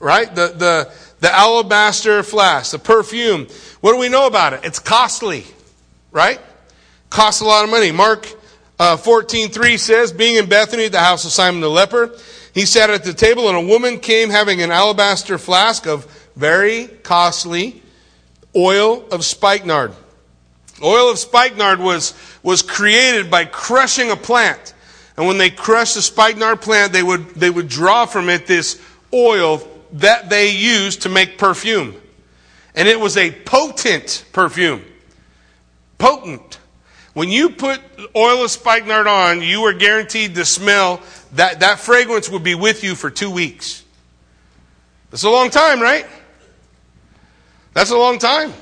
[0.00, 0.34] right?
[0.34, 3.46] The, the, the alabaster flask, the perfume.
[3.82, 4.64] What do we know about it?
[4.64, 5.46] It's costly,
[6.16, 6.40] right?
[7.10, 7.92] Costs a lot of money.
[7.92, 8.26] Mark
[8.78, 12.10] uh, 14, 3 says, being in Bethany at the house of Simon the leper,
[12.54, 16.86] he sat at the table and a woman came having an alabaster flask of very
[16.86, 17.82] costly
[18.56, 19.92] oil of spikenard.
[20.82, 24.72] Oil of spikenard was, was created by crushing a plant.
[25.18, 28.80] And when they crushed the spikenard plant, they would, they would draw from it this
[29.12, 31.94] oil that they used to make perfume.
[32.74, 34.82] And it was a potent perfume.
[35.98, 36.58] Potent.
[37.14, 37.80] When you put
[38.14, 41.00] oil of spikenard on, you were guaranteed to smell
[41.32, 43.84] that, that fragrance would be with you for two weeks.
[45.10, 46.06] That's a long time, right?
[47.72, 48.52] That's a long time.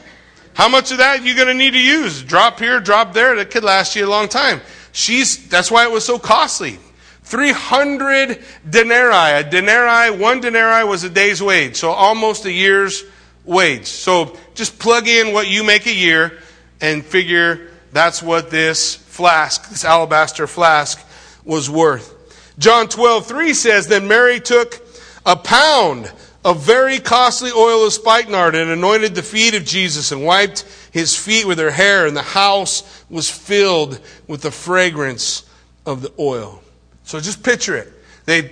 [0.53, 2.23] How much of that are you going to need to use?
[2.23, 3.35] Drop here, drop there.
[3.35, 4.61] That could last you a long time.
[4.93, 6.79] She's, that's why it was so costly.
[7.25, 9.41] 300 denarii.
[9.41, 13.03] A denarii, one denarii was a day's wage, so almost a year's
[13.45, 13.87] wage.
[13.87, 16.39] So just plug in what you make a year
[16.85, 21.03] and figure that's what this flask, this alabaster flask,
[21.43, 22.13] was worth.
[22.59, 24.87] John 12, 3 says, Then Mary took
[25.25, 26.13] a pound
[26.45, 31.17] of very costly oil of spikenard and anointed the feet of Jesus and wiped his
[31.17, 35.49] feet with her hair, and the house was filled with the fragrance
[35.87, 36.63] of the oil.
[37.05, 37.91] So just picture it.
[38.27, 38.51] They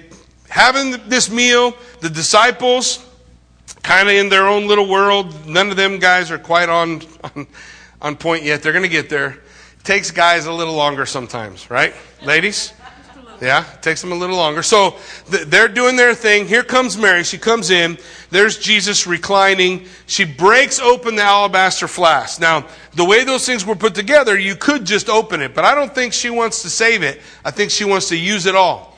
[0.48, 3.06] having this meal, the disciples
[3.82, 5.46] kind of in their own little world.
[5.46, 7.02] None of them guys are quite on,
[7.36, 7.46] on,
[8.02, 8.62] on point yet.
[8.62, 9.30] They're going to get there.
[9.30, 11.94] It takes guys a little longer sometimes, right?
[12.22, 12.74] Ladies?
[13.40, 14.62] Yeah, takes them a little longer.
[14.62, 14.96] So
[15.28, 16.46] they're doing their thing.
[16.46, 17.24] Here comes Mary.
[17.24, 17.98] She comes in.
[18.30, 19.86] There's Jesus reclining.
[20.06, 22.40] She breaks open the alabaster flask.
[22.40, 25.74] Now, the way those things were put together, you could just open it, but I
[25.74, 27.20] don't think she wants to save it.
[27.44, 28.96] I think she wants to use it all.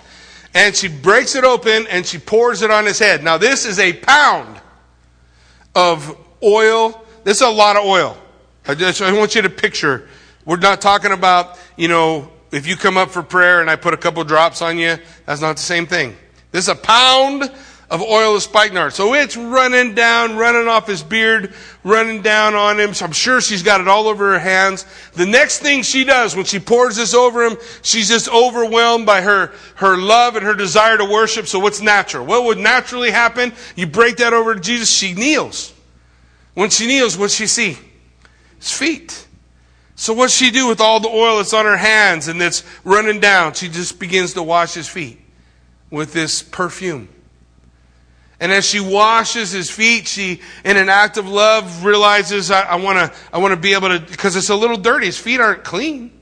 [0.52, 3.24] And she breaks it open and she pours it on his head.
[3.24, 4.60] Now, this is a pound
[5.74, 7.02] of oil.
[7.24, 8.14] This is a lot of oil.
[8.66, 10.08] I just I want you to picture.
[10.46, 13.94] We're not talking about, you know, if you come up for prayer and I put
[13.94, 14.96] a couple drops on you,
[15.26, 16.16] that's not the same thing.
[16.50, 17.50] This is a pound
[17.90, 18.92] of oil of spikenard.
[18.92, 22.94] So it's running down, running off his beard, running down on him.
[22.94, 24.86] So I'm sure she's got it all over her hands.
[25.12, 29.20] The next thing she does when she pours this over him, she's just overwhelmed by
[29.20, 31.46] her, her love and her desire to worship.
[31.46, 32.24] So what's natural?
[32.24, 33.52] What would naturally happen?
[33.76, 35.74] You break that over to Jesus, she kneels.
[36.54, 37.76] When she kneels, what's she see?
[38.64, 39.26] His feet.
[39.94, 43.20] So what's she do with all the oil that's on her hands and that's running
[43.20, 43.52] down?
[43.52, 45.20] She just begins to wash his feet
[45.90, 47.10] with this perfume.
[48.40, 52.96] And as she washes his feet, she, in an act of love, realizes, I, want
[52.96, 55.06] to, I want to be able to, because it's a little dirty.
[55.06, 56.18] His feet aren't clean.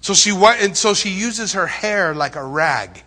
[0.00, 3.02] So she, and so she uses her hair like a rag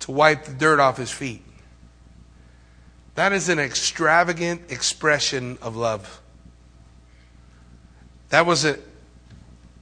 [0.00, 1.42] to wipe the dirt off his feet.
[3.16, 6.22] That is an extravagant expression of love.
[8.30, 8.78] That was an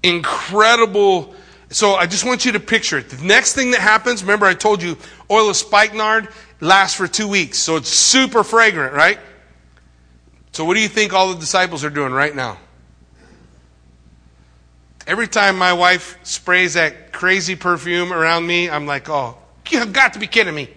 [0.03, 1.35] incredible.
[1.71, 3.09] So I just want you to picture it.
[3.09, 4.97] The next thing that happens, remember I told you
[5.31, 6.29] oil of spikenard
[6.61, 7.59] lasts for two weeks.
[7.59, 9.19] So it's super fragrant, right?
[10.53, 12.59] So what do you think all the disciples are doing right now?
[15.07, 19.37] Every time my wife sprays that crazy perfume around me, I'm like, oh,
[19.69, 20.71] you've got to be kidding me.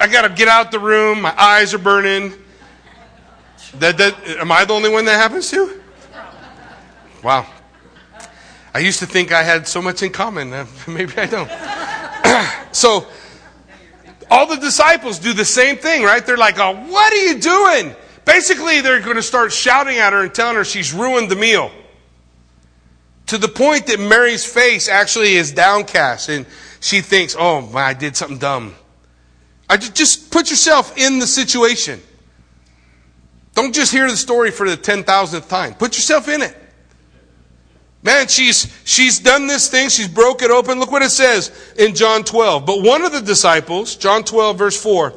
[0.00, 1.22] I got to get out the room.
[1.22, 2.34] My eyes are burning.
[3.74, 5.77] That, that, am I the only one that happens to?
[7.22, 7.46] Wow.
[8.74, 10.52] I used to think I had so much in common.
[10.52, 11.50] Uh, maybe I don't.
[12.74, 13.06] so,
[14.30, 16.24] all the disciples do the same thing, right?
[16.24, 17.94] They're like, oh, what are you doing?
[18.24, 21.70] Basically, they're going to start shouting at her and telling her she's ruined the meal.
[23.26, 26.46] To the point that Mary's face actually is downcast and
[26.80, 28.74] she thinks, oh, I did something dumb.
[29.68, 32.00] I just, just put yourself in the situation.
[33.54, 35.74] Don't just hear the story for the 10,000th time.
[35.74, 36.56] Put yourself in it.
[38.02, 39.88] Man, she's, she's done this thing.
[39.88, 40.78] She's broke it open.
[40.78, 42.64] Look what it says in John 12.
[42.64, 45.10] But one of the disciples, John 12, verse 4,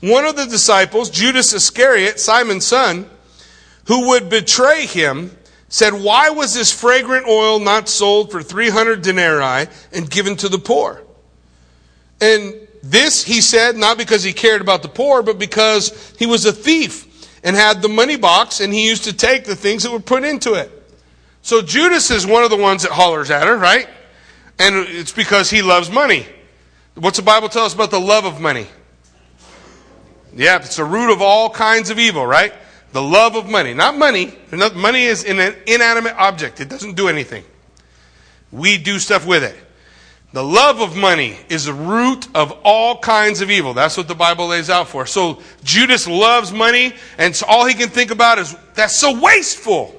[0.00, 3.08] one of the disciples, Judas Iscariot, Simon's son,
[3.86, 5.36] who would betray him,
[5.68, 10.58] said, Why was this fragrant oil not sold for 300 denarii and given to the
[10.58, 11.02] poor?
[12.20, 16.44] And this, he said, not because he cared about the poor, but because he was
[16.46, 17.06] a thief
[17.42, 20.24] and had the money box and he used to take the things that were put
[20.24, 20.77] into it.
[21.48, 23.88] So Judas is one of the ones that hollers at her, right?
[24.58, 26.26] And it's because he loves money.
[26.94, 28.66] What's the Bible tell us about the love of money?
[30.36, 32.52] Yeah, it's the root of all kinds of evil, right?
[32.92, 33.72] The love of money.
[33.72, 34.34] Not money.
[34.74, 36.60] Money is an inanimate object.
[36.60, 37.44] It doesn't do anything.
[38.52, 39.56] We do stuff with it.
[40.34, 43.72] The love of money is the root of all kinds of evil.
[43.72, 45.06] That's what the Bible lays out for.
[45.06, 49.94] So Judas loves money, and so all he can think about is that's so wasteful.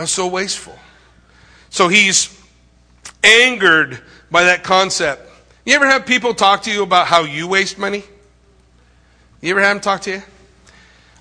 [0.00, 0.78] That's so wasteful.
[1.68, 2.34] So he's
[3.22, 5.30] angered by that concept.
[5.66, 8.04] You ever have people talk to you about how you waste money?
[9.42, 10.22] You ever have them talk to you?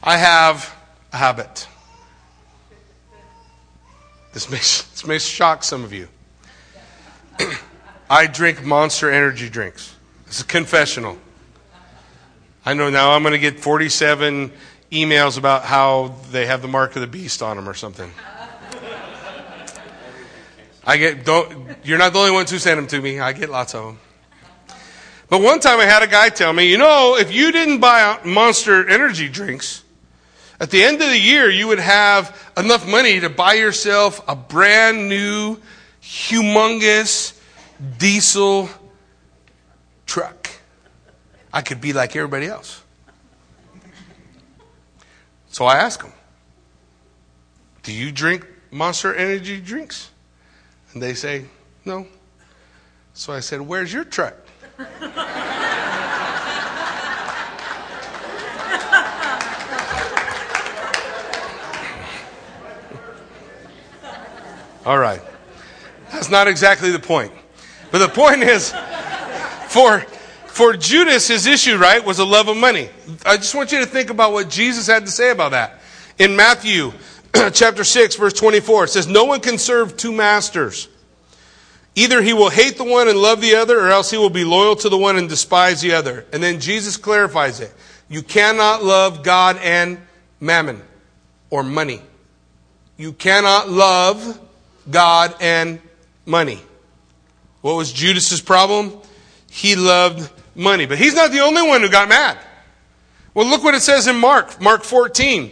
[0.01, 0.73] I have
[1.11, 1.67] a habit.
[4.31, 6.07] This may, this may shock some of you.
[8.09, 9.93] I drink monster energy drinks.
[10.27, 11.17] It's a confessional.
[12.65, 14.53] I know now I'm going to get 47
[14.89, 18.09] emails about how they have the mark of the beast on them or something.
[20.89, 21.27] I get
[21.83, 23.19] you're not the only ones who send them to me.
[23.19, 23.99] I get lots of them.
[25.29, 28.19] But one time I had a guy tell me, you know, if you didn't buy
[28.25, 29.83] monster energy drinks,
[30.59, 34.35] at the end of the year you would have enough money to buy yourself a
[34.35, 35.57] brand new
[36.01, 37.39] humongous
[37.99, 38.67] diesel
[40.07, 40.49] truck.
[41.53, 42.81] I could be like everybody else.
[45.49, 46.13] So I asked him,
[47.83, 50.09] Do you drink monster energy drinks?
[50.93, 51.45] And they say,
[51.85, 52.07] No.
[53.13, 54.35] So I said, Where's your truck?
[64.85, 65.21] All right.
[66.11, 67.31] That's not exactly the point.
[67.91, 68.73] But the point is,
[69.67, 69.99] for,
[70.47, 72.89] for Judas, his issue, right, was a love of money.
[73.25, 75.79] I just want you to think about what Jesus had to say about that.
[76.17, 76.91] In Matthew
[77.53, 80.87] chapter 6, verse 24, it says, No one can serve two masters.
[81.95, 84.43] Either he will hate the one and love the other, or else he will be
[84.43, 86.25] loyal to the one and despise the other.
[86.31, 87.73] And then Jesus clarifies it.
[88.07, 89.99] You cannot love God and
[90.39, 90.81] mammon,
[91.49, 92.01] or money.
[92.97, 94.39] You cannot love
[94.89, 95.79] God and
[96.25, 96.61] money.
[97.61, 98.93] What was Judas's problem?
[99.49, 100.85] He loved money.
[100.85, 102.37] But he's not the only one who got mad.
[103.33, 105.51] Well, look what it says in Mark, Mark 14.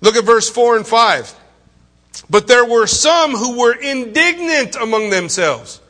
[0.00, 1.34] Look at verse 4 and 5.
[2.30, 5.80] But there were some who were indignant among themselves.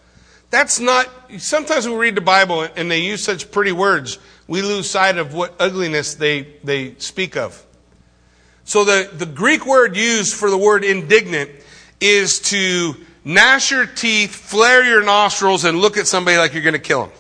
[0.51, 4.89] That's not, sometimes we read the Bible and they use such pretty words, we lose
[4.89, 7.65] sight of what ugliness they, they speak of.
[8.65, 11.51] So the, the Greek word used for the word indignant
[12.01, 12.95] is to
[13.25, 17.07] gnash your teeth, flare your nostrils, and look at somebody like you're going to kill
[17.07, 17.17] them.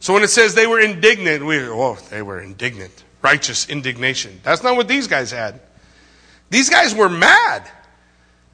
[0.00, 3.04] So when it says they were indignant, we, oh, they were indignant.
[3.22, 4.40] Righteous indignation.
[4.42, 5.60] That's not what these guys had.
[6.50, 7.68] These guys were mad.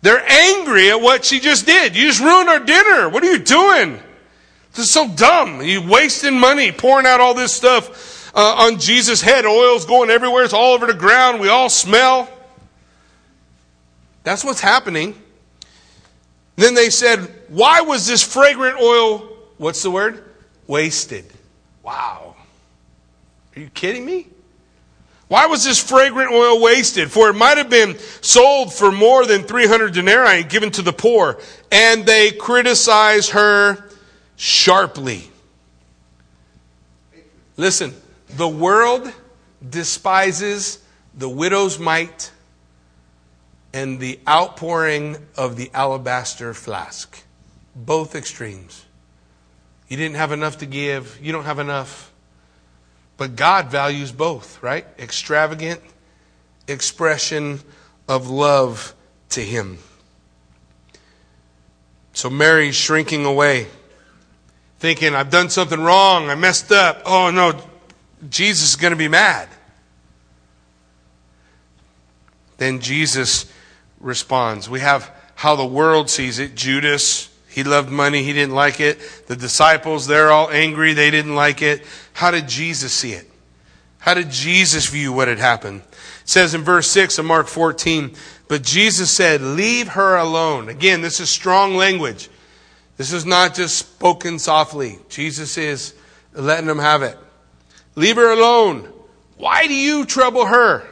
[0.02, 1.96] They're angry at what she just did.
[1.96, 3.08] You just ruined our dinner.
[3.08, 4.00] What are you doing?
[4.72, 5.62] This is so dumb.
[5.62, 9.46] You wasting money, pouring out all this stuff uh, on Jesus' head.
[9.46, 10.44] Oil's going everywhere.
[10.44, 11.40] It's all over the ground.
[11.40, 12.28] We all smell.
[14.24, 15.14] That's what's happening.
[16.56, 20.24] Then they said, Why was this fragrant oil, what's the word?
[20.66, 21.24] Wasted.
[21.82, 22.36] Wow.
[23.54, 24.26] Are you kidding me?
[25.29, 27.11] Why was this fragrant oil wasted?
[27.11, 30.93] For it might have been sold for more than 300 denarii and given to the
[30.93, 31.41] poor.
[31.72, 33.89] And they criticize her
[34.37, 35.31] sharply.
[37.57, 37.95] Listen,
[38.29, 39.12] the world
[39.68, 40.79] despises
[41.14, 42.31] the widow's mite
[43.72, 47.22] and the outpouring of the alabaster flask.
[47.75, 48.85] Both extremes.
[49.89, 52.12] You didn't have enough to give, you don't have enough.
[53.16, 54.86] But God values both, right?
[54.98, 55.80] Extravagant
[56.66, 57.60] expression
[58.08, 58.94] of love
[59.30, 59.78] to Him.
[62.12, 63.66] So Mary's shrinking away,
[64.78, 67.02] thinking, I've done something wrong, I messed up.
[67.04, 67.60] Oh no,
[68.28, 69.48] Jesus is going to be mad.
[72.56, 73.50] Then Jesus
[73.98, 74.70] responds.
[74.70, 76.54] We have how the world sees it.
[76.54, 78.98] Judas, he loved money, he didn't like it.
[79.28, 81.86] The disciples, they're all angry, they didn't like it.
[82.12, 83.30] How did Jesus see it?
[83.98, 85.82] How did Jesus view what had happened?
[85.92, 88.12] It says in verse 6 of Mark 14,
[88.48, 90.68] But Jesus said, Leave her alone.
[90.68, 92.28] Again, this is strong language.
[92.96, 94.98] This is not just spoken softly.
[95.09, 95.94] Jesus is
[96.32, 97.16] letting them have it.
[97.94, 98.92] Leave her alone.
[99.36, 100.84] Why do you trouble her?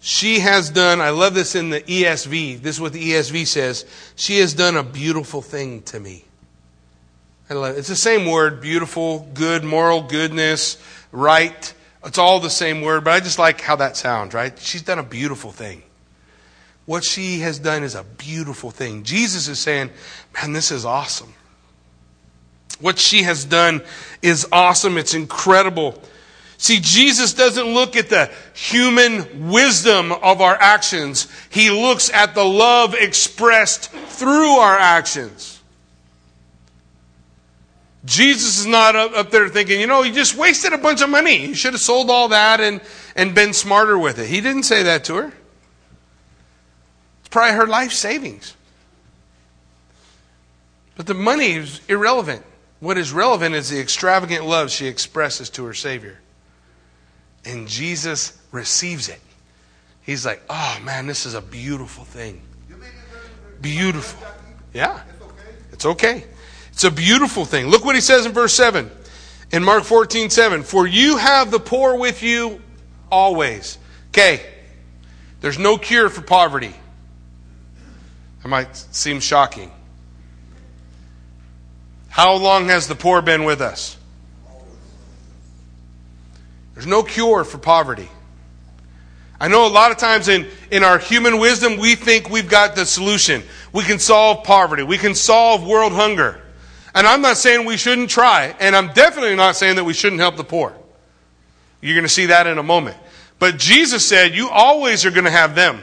[0.00, 2.60] She has done, I love this in the ESV.
[2.62, 3.84] This is what the ESV says.
[4.14, 6.24] She has done a beautiful thing to me.
[7.50, 7.78] I love it.
[7.78, 10.76] It's the same word beautiful, good, moral goodness,
[11.10, 11.74] right.
[12.04, 14.56] It's all the same word, but I just like how that sounds, right?
[14.58, 15.82] She's done a beautiful thing.
[16.86, 19.02] What she has done is a beautiful thing.
[19.02, 19.90] Jesus is saying,
[20.34, 21.34] man, this is awesome.
[22.80, 23.82] What she has done
[24.22, 24.96] is awesome.
[24.96, 26.00] It's incredible.
[26.60, 31.28] See, Jesus doesn't look at the human wisdom of our actions.
[31.50, 35.62] He looks at the love expressed through our actions.
[38.04, 41.46] Jesus is not up there thinking, you know, you just wasted a bunch of money.
[41.46, 42.80] You should have sold all that and,
[43.14, 44.26] and been smarter with it.
[44.26, 45.32] He didn't say that to her.
[47.20, 48.56] It's probably her life savings.
[50.96, 52.44] But the money is irrelevant.
[52.80, 56.18] What is relevant is the extravagant love she expresses to her Savior.
[57.44, 59.20] And Jesus receives it.
[60.02, 62.40] He's like, oh man, this is a beautiful thing.
[63.60, 64.26] Beautiful.
[64.72, 65.02] Yeah.
[65.72, 66.24] It's okay.
[66.72, 67.66] It's a beautiful thing.
[67.66, 68.90] Look what he says in verse 7
[69.52, 70.62] in Mark 14 7.
[70.62, 72.62] For you have the poor with you
[73.10, 73.78] always.
[74.08, 74.40] Okay.
[75.40, 76.74] There's no cure for poverty.
[78.42, 79.70] That might seem shocking.
[82.08, 83.97] How long has the poor been with us?
[86.78, 88.08] There's no cure for poverty.
[89.40, 92.76] I know a lot of times in, in our human wisdom, we think we've got
[92.76, 93.42] the solution.
[93.72, 94.84] We can solve poverty.
[94.84, 96.40] We can solve world hunger.
[96.94, 100.20] And I'm not saying we shouldn't try, and I'm definitely not saying that we shouldn't
[100.20, 100.72] help the poor.
[101.80, 102.96] You're going to see that in a moment.
[103.40, 105.80] But Jesus said, You always are going to have them.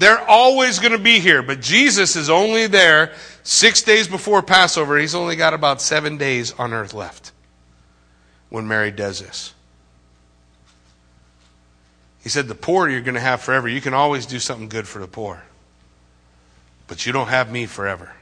[0.00, 1.44] They're always going to be here.
[1.44, 3.12] But Jesus is only there
[3.44, 4.98] six days before Passover.
[4.98, 7.30] He's only got about seven days on earth left
[8.48, 9.53] when Mary does this.
[12.24, 13.68] He said, The poor you're going to have forever.
[13.68, 15.44] You can always do something good for the poor,
[16.88, 18.12] but you don't have me forever.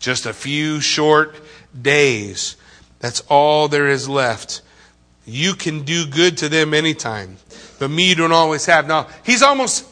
[0.00, 1.36] Just a few short
[1.80, 2.56] days.
[2.98, 4.62] That's all there is left.
[5.26, 7.36] You can do good to them anytime,
[7.78, 8.88] but me you don't always have.
[8.88, 9.86] Now, he's almost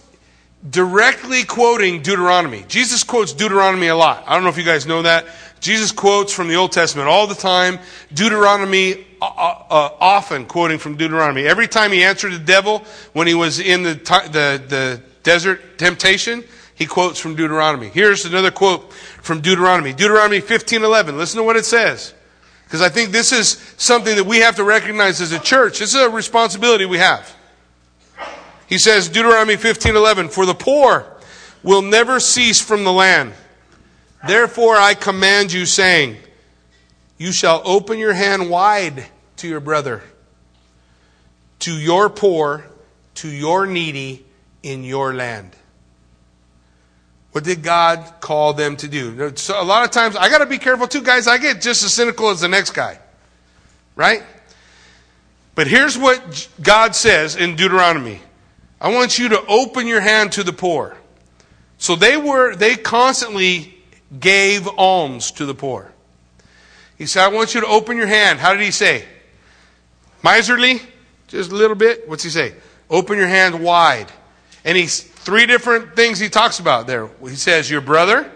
[0.68, 2.64] directly quoting Deuteronomy.
[2.66, 4.24] Jesus quotes Deuteronomy a lot.
[4.26, 5.26] I don't know if you guys know that.
[5.60, 7.78] Jesus quotes from the Old Testament all the time.
[8.12, 11.46] Deuteronomy, uh, uh, uh, often quoting from Deuteronomy.
[11.46, 12.82] Every time he answered the devil
[13.12, 16.42] when he was in the, the, the desert temptation,
[16.74, 17.88] he quotes from Deuteronomy.
[17.88, 19.92] Here's another quote from Deuteronomy.
[19.92, 21.18] Deuteronomy 15:11.
[21.18, 22.14] Listen to what it says.
[22.64, 25.80] Because I think this is something that we have to recognize as a church.
[25.80, 27.36] This is a responsibility we have.
[28.66, 31.04] He says, Deuteronomy 15:11, "For the poor
[31.62, 33.34] will never cease from the land."
[34.26, 36.16] Therefore, I command you, saying,
[37.18, 39.06] You shall open your hand wide
[39.36, 40.02] to your brother,
[41.60, 42.64] to your poor,
[43.16, 44.24] to your needy
[44.62, 45.56] in your land.
[47.32, 49.36] What did God call them to do?
[49.36, 51.26] So a lot of times, I got to be careful too, guys.
[51.28, 52.98] I get just as cynical as the next guy,
[53.94, 54.22] right?
[55.54, 58.20] But here's what God says in Deuteronomy
[58.80, 60.96] I want you to open your hand to the poor.
[61.78, 63.79] So they were, they constantly
[64.18, 65.92] gave alms to the poor.
[66.98, 68.40] He said, I want you to open your hand.
[68.40, 69.04] How did he say?
[70.22, 70.80] Miserly?
[71.28, 72.08] Just a little bit?
[72.08, 72.54] What's he say?
[72.90, 74.08] Open your hand wide.
[74.64, 77.08] And he's three different things he talks about there.
[77.22, 78.30] He says, Your brother.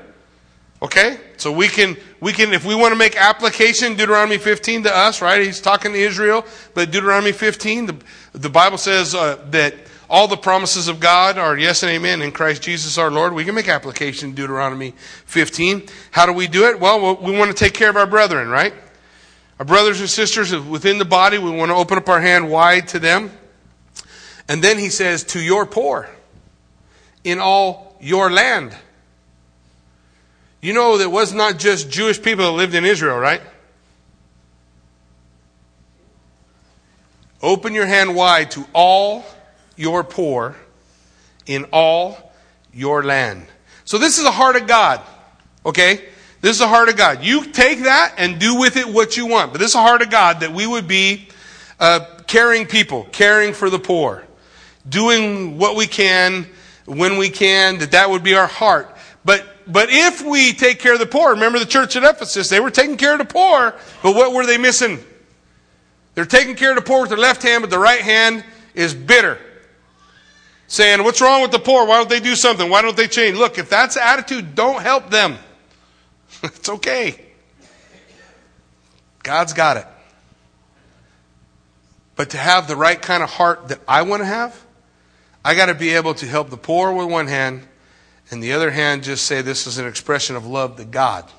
[0.81, 1.19] Okay?
[1.37, 5.23] So we can, we can, if we want to make application, Deuteronomy 15 to us,
[5.23, 5.45] right?
[5.45, 6.45] He's talking to Israel,
[6.75, 7.97] but Deuteronomy 15, the,
[8.33, 9.75] the Bible says uh, that
[10.15, 13.33] all the promises of God are yes and amen in Christ Jesus our Lord.
[13.33, 14.95] We can make application Deuteronomy
[15.27, 15.89] 15.
[16.13, 16.79] How do we do it?
[16.79, 18.73] Well, we want to take care of our brethren, right?
[19.59, 22.87] Our brothers and sisters within the body, we want to open up our hand wide
[22.89, 23.33] to them.
[24.49, 26.09] And then he says, to your poor
[27.25, 28.73] in all your land.
[30.61, 33.43] You know, that was not just Jewish people that lived in Israel, right?
[37.43, 39.25] Open your hand wide to all
[39.77, 40.57] your poor
[41.47, 42.33] in all
[42.73, 43.47] your land.
[43.85, 45.01] So this is the heart of God.
[45.65, 46.05] Okay?
[46.41, 47.23] This is the heart of God.
[47.23, 49.53] You take that and do with it what you want.
[49.53, 51.29] But this is the heart of God that we would be
[51.81, 54.25] uh, caring people, caring for the poor,
[54.89, 56.47] doing what we can
[56.87, 58.95] when we can, that that would be our heart.
[59.25, 62.61] But but if we take care of the poor, remember the church at Ephesus, they
[62.61, 64.99] were taking care of the poor, but what were they missing?
[66.15, 68.45] They're taking care of the poor with their left hand, but the right hand
[68.75, 69.39] is bitter.
[70.75, 71.87] Saying, What's wrong with the poor?
[71.87, 72.69] Why don't they do something?
[72.69, 73.37] Why don't they change?
[73.37, 75.39] Look, if that's the attitude, don't help them.
[76.43, 77.21] it's okay.
[79.23, 79.87] God's got it.
[82.17, 84.61] But to have the right kind of heart that I want to have,
[85.45, 87.67] I got to be able to help the poor with one hand,
[88.31, 91.31] and the other hand just say this is an expression of love to God.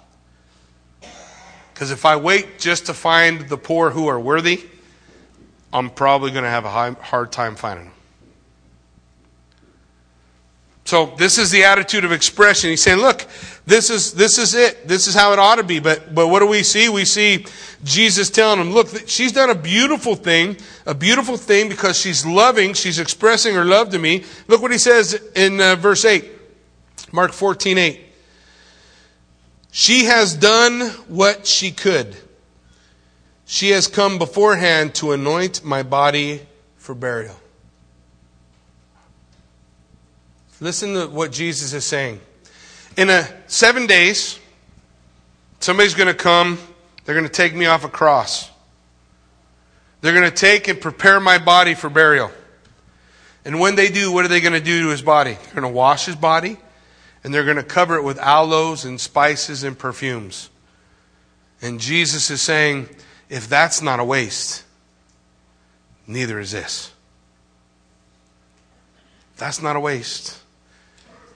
[1.73, 4.63] Because if I wait just to find the poor who are worthy,
[5.73, 7.94] I'm probably going to have a hard time finding them.
[10.85, 12.69] So this is the attitude of expression.
[12.69, 13.25] He's saying, look,
[13.65, 14.87] this is, this is it.
[14.87, 15.79] This is how it ought to be.
[15.79, 16.89] But, but what do we see?
[16.89, 17.47] We see
[17.83, 22.73] Jesus telling him, look, she's done a beautiful thing, a beautiful thing because she's loving,
[22.73, 24.23] she's expressing her love to me.
[24.47, 26.23] Look what he says in uh, verse 8,
[27.11, 28.01] Mark 14, 8.
[29.71, 32.15] She has done what she could.
[33.45, 36.41] She has come beforehand to anoint my body
[36.77, 37.35] for burial.
[40.61, 42.19] Listen to what Jesus is saying.
[42.97, 44.39] In a seven days,
[45.59, 46.57] somebody's going to come.
[47.03, 48.49] They're going to take me off a cross.
[50.01, 52.31] They're going to take and prepare my body for burial.
[53.43, 55.33] And when they do, what are they going to do to his body?
[55.33, 56.57] They're going to wash his body,
[57.23, 60.49] and they're going to cover it with aloes and spices and perfumes.
[61.61, 62.89] And Jesus is saying,
[63.29, 64.63] if that's not a waste,
[66.07, 66.91] neither is this.
[69.37, 70.39] That's not a waste.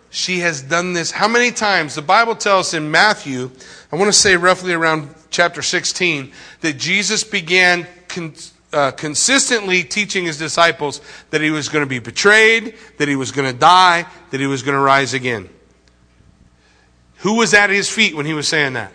[0.10, 1.96] She has done this how many times?
[1.96, 3.52] The Bible tells us in Matthew,
[3.92, 6.32] I want to say roughly around chapter 16,
[6.62, 8.34] that Jesus began con-
[8.74, 13.32] uh, consistently teaching his disciples that he was going to be betrayed, that he was
[13.32, 15.50] going to die, that he was going to rise again.
[17.18, 18.92] Who was at his feet when he was saying that?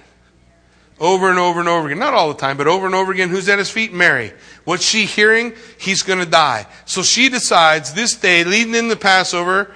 [1.01, 1.99] Over and over and over again.
[1.99, 3.29] Not all the time, but over and over again.
[3.29, 3.93] Who's at his feet?
[3.93, 4.33] Mary.
[4.65, 5.55] What's she hearing?
[5.79, 6.67] He's going to die.
[6.87, 9.75] So she decides this day, leading in the Passover,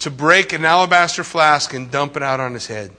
[0.00, 2.92] to break an alabaster flask and dump it out on his head,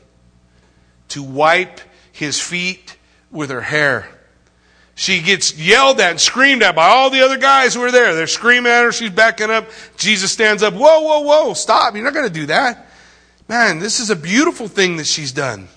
[1.10, 1.80] to wipe
[2.12, 2.98] his feet
[3.32, 4.08] with her hair.
[4.96, 8.14] She gets yelled at and screamed at by all the other guys who are there.
[8.16, 8.92] They're screaming at her.
[8.92, 9.70] She's backing up.
[9.96, 10.74] Jesus stands up.
[10.74, 11.54] Whoa, whoa, whoa.
[11.54, 11.96] Stop.
[11.96, 12.86] You're not going to do that.
[13.48, 15.70] Man, this is a beautiful thing that she's done.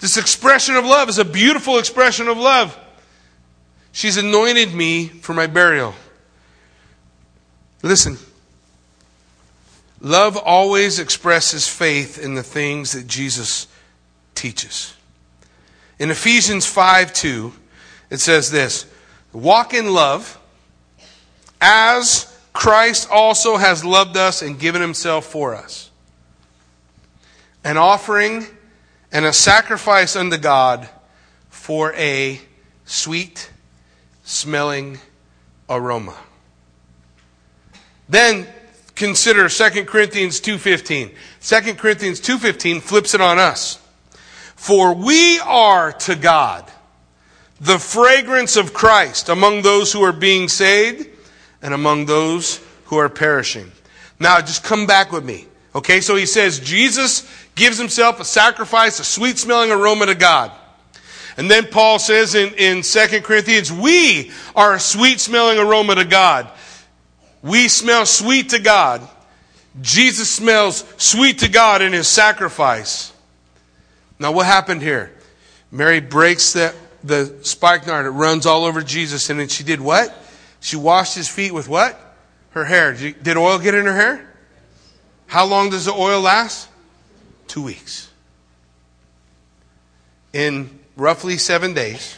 [0.00, 2.78] This expression of love is a beautiful expression of love.
[3.90, 5.94] She's anointed me for my burial.
[7.82, 8.18] Listen.
[10.02, 13.68] Love always expresses faith in the things that Jesus
[14.34, 14.94] teaches.
[16.00, 17.52] In Ephesians 5 2,
[18.10, 18.84] it says this
[19.32, 20.40] Walk in love
[21.60, 25.88] as Christ also has loved us and given himself for us.
[27.62, 28.44] An offering
[29.12, 30.88] and a sacrifice unto God
[31.48, 32.40] for a
[32.84, 33.52] sweet
[34.24, 34.98] smelling
[35.68, 36.16] aroma.
[38.08, 38.48] Then
[39.02, 41.10] consider 2 Corinthians 2:15.
[41.40, 43.78] 2 Corinthians 2:15 flips it on us.
[44.54, 46.70] For we are to God
[47.60, 51.08] the fragrance of Christ among those who are being saved
[51.60, 53.72] and among those who are perishing.
[54.20, 55.48] Now just come back with me.
[55.74, 57.24] Okay, so he says Jesus
[57.56, 60.52] gives himself a sacrifice, a sweet smelling aroma to God.
[61.36, 66.04] And then Paul says in, in 2 Corinthians, we are a sweet smelling aroma to
[66.04, 66.48] God.
[67.42, 69.06] We smell sweet to God.
[69.80, 73.12] Jesus smells sweet to God in his sacrifice.
[74.18, 75.12] Now, what happened here?
[75.70, 78.06] Mary breaks the, the spikenard.
[78.06, 79.30] It runs all over Jesus.
[79.30, 80.16] And then she did what?
[80.60, 81.98] She washed his feet with what?
[82.50, 82.94] Her hair.
[82.94, 84.28] Did oil get in her hair?
[85.26, 86.68] How long does the oil last?
[87.48, 88.10] Two weeks.
[90.32, 92.16] In roughly seven days,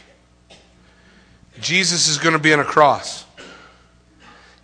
[1.60, 3.23] Jesus is going to be on a cross.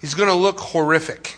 [0.01, 1.36] He's going to look horrific.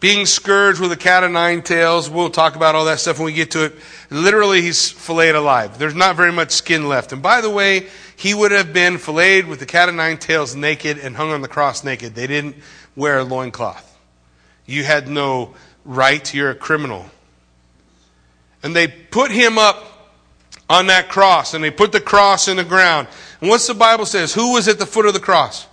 [0.00, 3.26] Being scourged with a cat of nine tails, we'll talk about all that stuff when
[3.26, 3.74] we get to it.
[4.10, 5.78] Literally, he's filleted alive.
[5.78, 7.12] There's not very much skin left.
[7.12, 7.86] And by the way,
[8.16, 11.40] he would have been filleted with the cat of nine tails naked and hung on
[11.40, 12.16] the cross naked.
[12.16, 12.56] They didn't
[12.96, 13.96] wear a loincloth.
[14.66, 15.54] You had no
[15.84, 17.06] right, you're a criminal.
[18.62, 20.12] And they put him up
[20.68, 23.08] on that cross, and they put the cross in the ground.
[23.40, 24.34] And what's the Bible says?
[24.34, 25.66] Who was at the foot of the cross?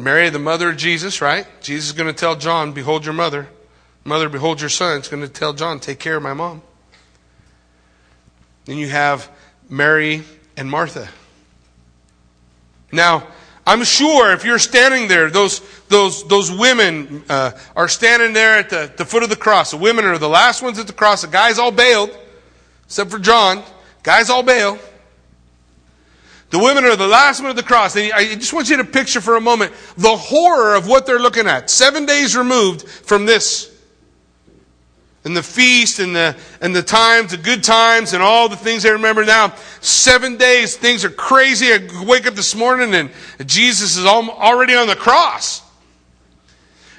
[0.00, 1.46] Mary, the mother of Jesus, right?
[1.60, 3.48] Jesus is going to tell John, Behold your mother.
[4.02, 4.98] Mother, behold your son.
[4.98, 6.62] It's going to tell John, Take care of my mom.
[8.64, 9.30] Then you have
[9.68, 10.22] Mary
[10.56, 11.08] and Martha.
[12.92, 13.26] Now,
[13.66, 18.70] I'm sure if you're standing there, those, those, those women uh, are standing there at
[18.70, 19.70] the, the foot of the cross.
[19.70, 21.22] The women are the last ones at the cross.
[21.22, 22.10] The guys all bailed,
[22.86, 23.62] except for John.
[24.02, 24.78] Guys all bail.
[26.50, 27.96] The women are the last one at the cross.
[27.96, 31.20] And I just want you to picture for a moment the horror of what they're
[31.20, 31.70] looking at.
[31.70, 33.68] Seven days removed from this.
[35.22, 38.82] And the feast and the, and the times, the good times and all the things
[38.82, 39.54] they remember now.
[39.80, 41.72] Seven days, things are crazy.
[41.72, 43.10] I wake up this morning and
[43.46, 45.62] Jesus is already on the cross.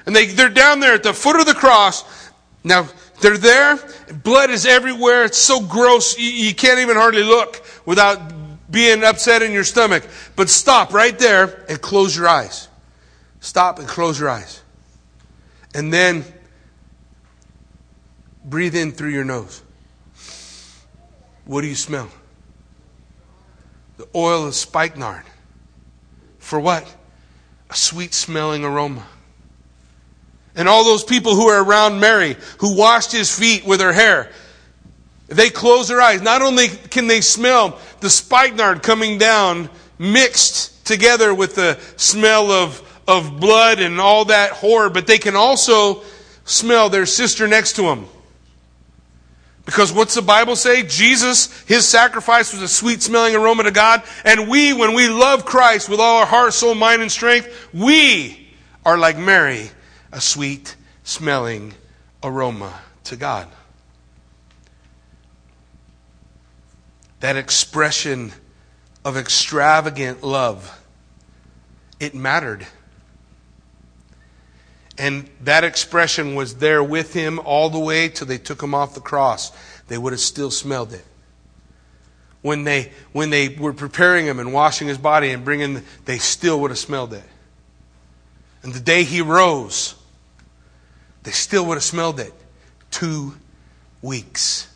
[0.06, 2.30] And they, they're down there at the foot of the cross.
[2.64, 2.88] Now,
[3.20, 3.78] they're there.
[4.22, 5.24] Blood is everywhere.
[5.24, 6.18] It's so gross.
[6.18, 8.18] You, you can't even hardly look without
[8.72, 10.02] being upset in your stomach.
[10.34, 12.68] But stop right there and close your eyes.
[13.38, 14.62] Stop and close your eyes.
[15.74, 16.24] And then
[18.44, 19.62] breathe in through your nose.
[21.44, 22.08] What do you smell?
[23.98, 25.24] The oil of spikenard.
[26.38, 26.92] For what?
[27.70, 29.06] A sweet smelling aroma.
[30.54, 34.30] And all those people who are around Mary, who washed his feet with her hair,
[35.36, 36.22] they close their eyes.
[36.22, 43.02] Not only can they smell the spikenard coming down mixed together with the smell of,
[43.06, 46.02] of blood and all that horror, but they can also
[46.44, 48.06] smell their sister next to them.
[49.64, 50.82] Because what's the Bible say?
[50.82, 54.02] Jesus, his sacrifice was a sweet smelling aroma to God.
[54.24, 58.48] And we, when we love Christ with all our heart, soul, mind, and strength, we
[58.84, 59.70] are like Mary
[60.10, 60.74] a sweet
[61.04, 61.74] smelling
[62.24, 63.46] aroma to God.
[67.22, 68.32] That expression
[69.04, 70.84] of extravagant love,
[72.00, 72.66] it mattered.
[74.98, 78.96] And that expression was there with him all the way till they took him off
[78.96, 79.52] the cross.
[79.86, 81.04] They would have still smelled it.
[82.40, 86.58] When they, when they were preparing him and washing his body and bringing, they still
[86.62, 87.22] would have smelled it.
[88.64, 89.94] And the day he rose,
[91.22, 92.34] they still would have smelled it.
[92.90, 93.36] Two
[94.02, 94.66] weeks.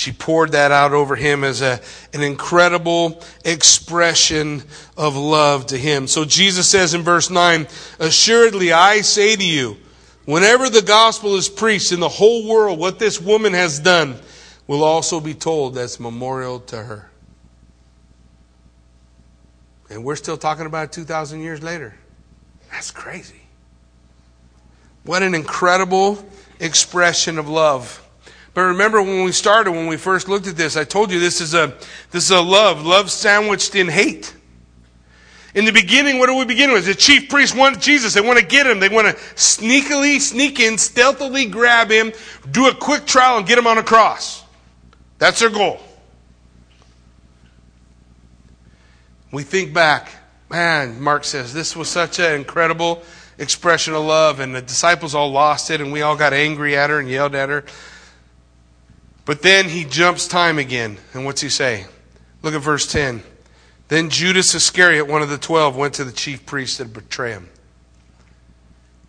[0.00, 1.78] She poured that out over him as a,
[2.14, 4.62] an incredible expression
[4.96, 6.06] of love to him.
[6.06, 7.66] So Jesus says in verse 9,
[7.98, 9.76] Assuredly I say to you,
[10.24, 14.18] whenever the gospel is preached in the whole world, what this woman has done
[14.66, 17.10] will also be told as memorial to her.
[19.90, 21.94] And we're still talking about it 2,000 years later.
[22.72, 23.42] That's crazy.
[25.04, 26.26] What an incredible
[26.58, 28.02] expression of love.
[28.52, 31.40] But remember when we started, when we first looked at this, I told you this
[31.40, 31.74] is a,
[32.10, 34.34] this is a love, love sandwiched in hate.
[35.54, 36.86] In the beginning, what do we begin with?
[36.86, 38.14] The chief priests want Jesus.
[38.14, 38.78] They want to get him.
[38.78, 42.12] They want to sneakily sneak in, stealthily grab him,
[42.50, 44.44] do a quick trial, and get him on a cross.
[45.18, 45.80] That's their goal.
[49.32, 50.10] We think back,
[50.48, 53.02] man, Mark says, this was such an incredible
[53.38, 56.90] expression of love, and the disciples all lost it, and we all got angry at
[56.90, 57.64] her and yelled at her.
[59.30, 61.86] But then he jumps time again, and what's he say?
[62.42, 63.22] Look at verse 10.
[63.86, 67.48] Then Judas Iscariot, one of the twelve, went to the chief priest to betray him.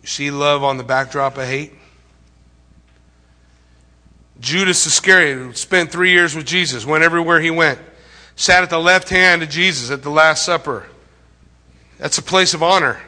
[0.00, 1.72] You see love on the backdrop of hate?
[4.38, 7.80] Judas Iscariot spent three years with Jesus, went everywhere he went,
[8.36, 10.86] sat at the left hand of Jesus at the Last Supper.
[11.98, 13.02] That's a place of honor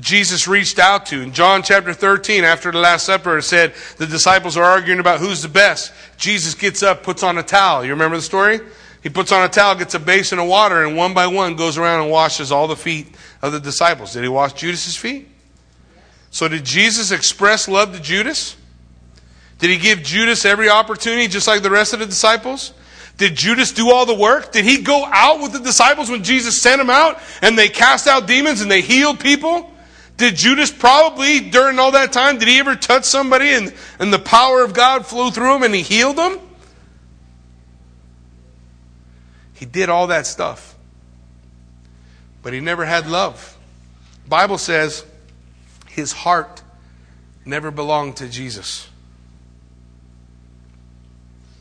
[0.00, 1.20] Jesus reached out to.
[1.20, 5.20] In John chapter 13, after the Last Supper, it said the disciples are arguing about
[5.20, 5.92] who's the best.
[6.16, 7.84] Jesus gets up, puts on a towel.
[7.84, 8.60] You remember the story?
[9.02, 11.78] He puts on a towel, gets a basin of water, and one by one goes
[11.78, 13.06] around and washes all the feet
[13.40, 14.12] of the disciples.
[14.12, 15.28] Did he wash Judas's feet?
[16.30, 18.56] So did Jesus express love to Judas?
[19.58, 22.72] Did he give Judas every opportunity just like the rest of the disciples?
[23.16, 24.52] Did Judas do all the work?
[24.52, 28.06] Did he go out with the disciples when Jesus sent them out and they cast
[28.06, 29.72] out demons and they healed people?
[30.18, 34.18] Did Judas probably, during all that time, did he ever touch somebody and, and the
[34.18, 36.40] power of God flew through him and he healed them?
[39.54, 40.74] He did all that stuff.
[42.42, 43.56] But he never had love.
[44.28, 45.06] Bible says
[45.88, 46.62] his heart
[47.44, 48.88] never belonged to Jesus.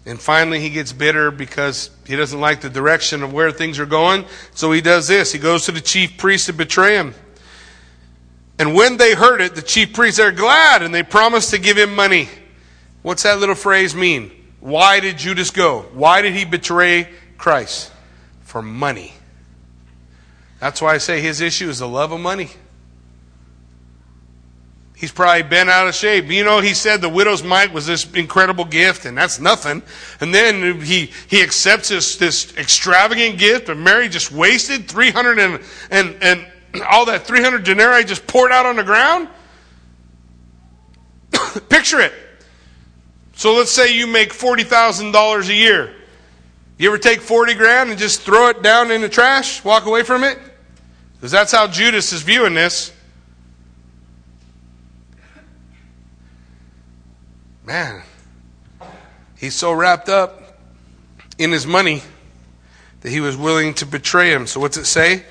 [0.07, 3.85] And finally, he gets bitter because he doesn't like the direction of where things are
[3.85, 4.25] going.
[4.55, 5.31] So he does this.
[5.31, 7.13] He goes to the chief priest to betray him.
[8.59, 11.77] And when they heard it, the chief priests are glad and they promised to give
[11.77, 12.27] him money.
[13.03, 14.31] What's that little phrase mean?
[14.59, 15.83] Why did Judas go?
[15.93, 17.91] Why did he betray Christ?
[18.43, 19.13] For money.
[20.59, 22.49] That's why I say his issue is the love of money.
[24.95, 26.25] He's probably been out of shape.
[26.25, 29.83] You know, he said the widow's mite was this incredible gift, and that's nothing.
[30.19, 35.59] And then he, he accepts this, this extravagant gift, but Mary just wasted 300 and,
[35.91, 36.47] and, and
[36.89, 39.27] all that 300 denarii just poured out on the ground?
[41.69, 42.13] Picture it.
[43.33, 45.93] So let's say you make $40,000 a year.
[46.77, 50.03] You ever take 40 grand and just throw it down in the trash, walk away
[50.03, 50.39] from it?
[51.13, 52.91] Because that's how Judas is viewing this.
[57.65, 58.01] Man,
[59.37, 60.57] he's so wrapped up
[61.37, 62.01] in his money
[63.01, 64.47] that he was willing to betray him.
[64.47, 65.23] So, what's it say?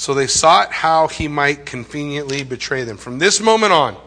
[0.00, 2.96] So they sought how he might conveniently betray them.
[2.96, 3.98] From this moment on,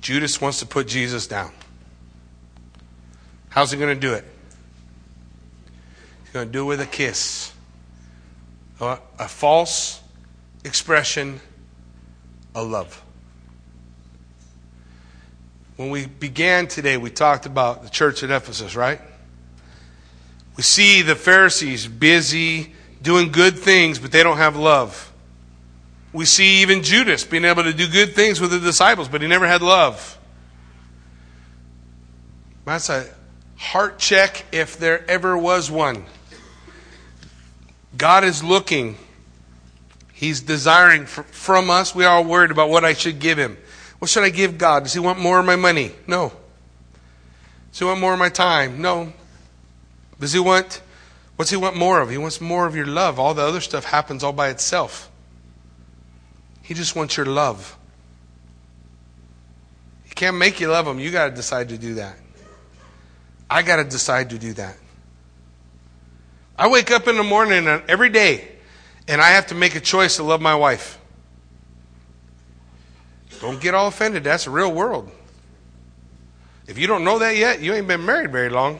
[0.00, 1.50] Judas wants to put Jesus down.
[3.48, 4.24] How's he going to do it?
[6.22, 7.52] He's going to do it with a kiss,
[8.78, 10.00] a, a false
[10.62, 11.40] expression
[12.54, 13.02] of love.
[15.74, 19.00] When we began today, we talked about the church at Ephesus, right?
[20.56, 25.12] We see the Pharisees busy doing good things, but they don't have love.
[26.12, 29.28] We see even Judas being able to do good things with the disciples, but he
[29.28, 30.18] never had love.
[32.64, 33.06] That's a
[33.56, 36.04] heart check if there ever was one.
[37.96, 38.96] God is looking.
[40.12, 41.94] He's desiring from us.
[41.94, 43.58] We are worried about what I should give him.
[43.98, 44.84] What should I give God?
[44.84, 45.92] Does he want more of my money?
[46.06, 46.32] No.
[47.70, 48.80] Does he want more of my time?
[48.80, 49.12] No.
[50.20, 50.80] Does he want
[51.36, 52.10] what's he want more of?
[52.10, 53.18] He wants more of your love.
[53.18, 55.10] All the other stuff happens all by itself.
[56.62, 57.76] He just wants your love.
[60.04, 60.98] He can't make you love him.
[60.98, 62.16] You got to decide to do that.
[63.50, 64.76] I got to decide to do that.
[66.56, 68.48] I wake up in the morning every day
[69.08, 70.98] and I have to make a choice to love my wife.
[73.40, 74.22] Don't get all offended.
[74.24, 75.10] That's the real world.
[76.68, 78.78] If you don't know that yet, you ain't been married very long.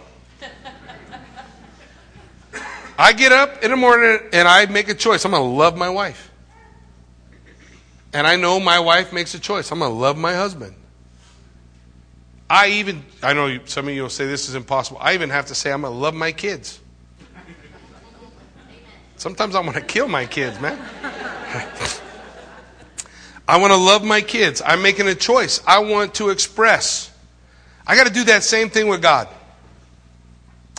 [2.98, 5.24] I get up in the morning and I make a choice.
[5.24, 6.30] I'm going to love my wife.
[8.12, 9.70] And I know my wife makes a choice.
[9.70, 10.74] I'm going to love my husband.
[12.50, 14.98] I even, I know some of you will say this is impossible.
[15.00, 16.80] I even have to say I'm going to love my kids.
[19.16, 20.78] Sometimes I want to kill my kids, man.
[23.48, 24.60] I want to love my kids.
[24.64, 25.62] I'm making a choice.
[25.66, 27.10] I want to express.
[27.86, 29.28] I got to do that same thing with God.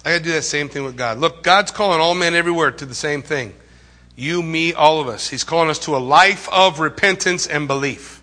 [0.06, 1.18] I got to do that same thing with God.
[1.18, 3.54] Look, God's calling all men everywhere to the same thing.
[4.16, 5.30] You, me, all of us.
[5.30, 8.22] He's calling us to a life of repentance and belief.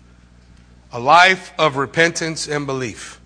[0.93, 3.19] A life of repentance and belief.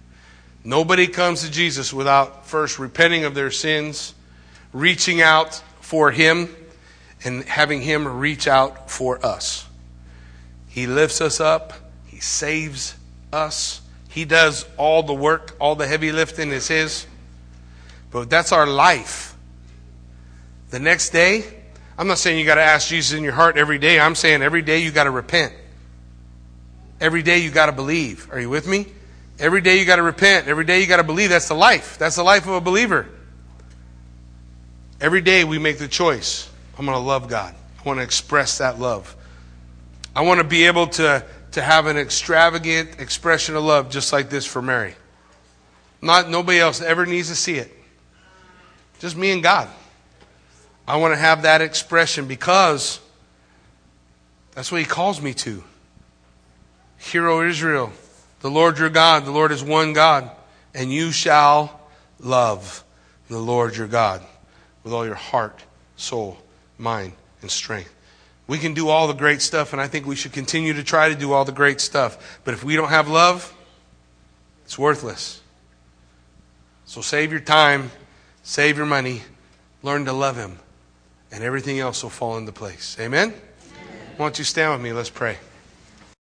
[0.64, 4.16] Nobody comes to Jesus without first repenting of their sins,
[4.74, 6.50] reaching out for Him,
[7.24, 9.68] and having Him reach out for us.
[10.68, 11.74] He lifts us up,
[12.08, 12.96] He saves
[13.32, 13.82] us.
[14.10, 17.06] He does all the work, all the heavy lifting is His.
[18.16, 19.36] But that's our life.
[20.70, 21.44] The next day,
[21.98, 24.00] I'm not saying you got to ask Jesus in your heart every day.
[24.00, 25.52] I'm saying every day you got to repent.
[27.02, 28.32] Every day you got to believe.
[28.32, 28.88] Are you with me?
[29.38, 30.48] Every day you got to repent.
[30.48, 31.30] Every day you got to believe.
[31.30, 31.98] That's the life.
[31.98, 33.06] That's the life of a believer.
[35.02, 36.50] Every day we make the choice.
[36.80, 37.54] I'm going to love God.
[37.54, 39.14] I want to express that love.
[40.16, 44.30] I want to be able to, to have an extravagant expression of love just like
[44.30, 44.96] this for Mary.
[46.02, 47.75] Not nobody else ever needs to see it.
[49.00, 49.70] Just me and God.
[50.88, 53.00] I want to have that expression because
[54.54, 55.64] that's what he calls me to.
[56.98, 57.92] Hero Israel,
[58.42, 60.30] the Lord your God, the Lord is one God,
[60.74, 61.80] and you shall
[62.20, 62.84] love
[63.30, 64.24] the Lord your God
[64.84, 65.64] with all your heart,
[65.96, 66.38] soul,
[66.78, 67.94] mind, and strength.
[68.48, 71.10] We can do all the great stuff, and I think we should continue to try
[71.10, 72.40] to do all the great stuff.
[72.44, 73.54] But if we don't have love,
[74.66, 75.42] it's worthless.
[76.86, 77.90] So save your time,
[78.46, 79.24] save your money,
[79.84, 80.60] learn to love Him,
[81.32, 82.96] and everything else will fall into place.
[82.98, 83.30] Amen?
[83.30, 83.42] Amen.
[84.16, 84.94] Why don't you stand with me?
[84.94, 85.38] Let's pray.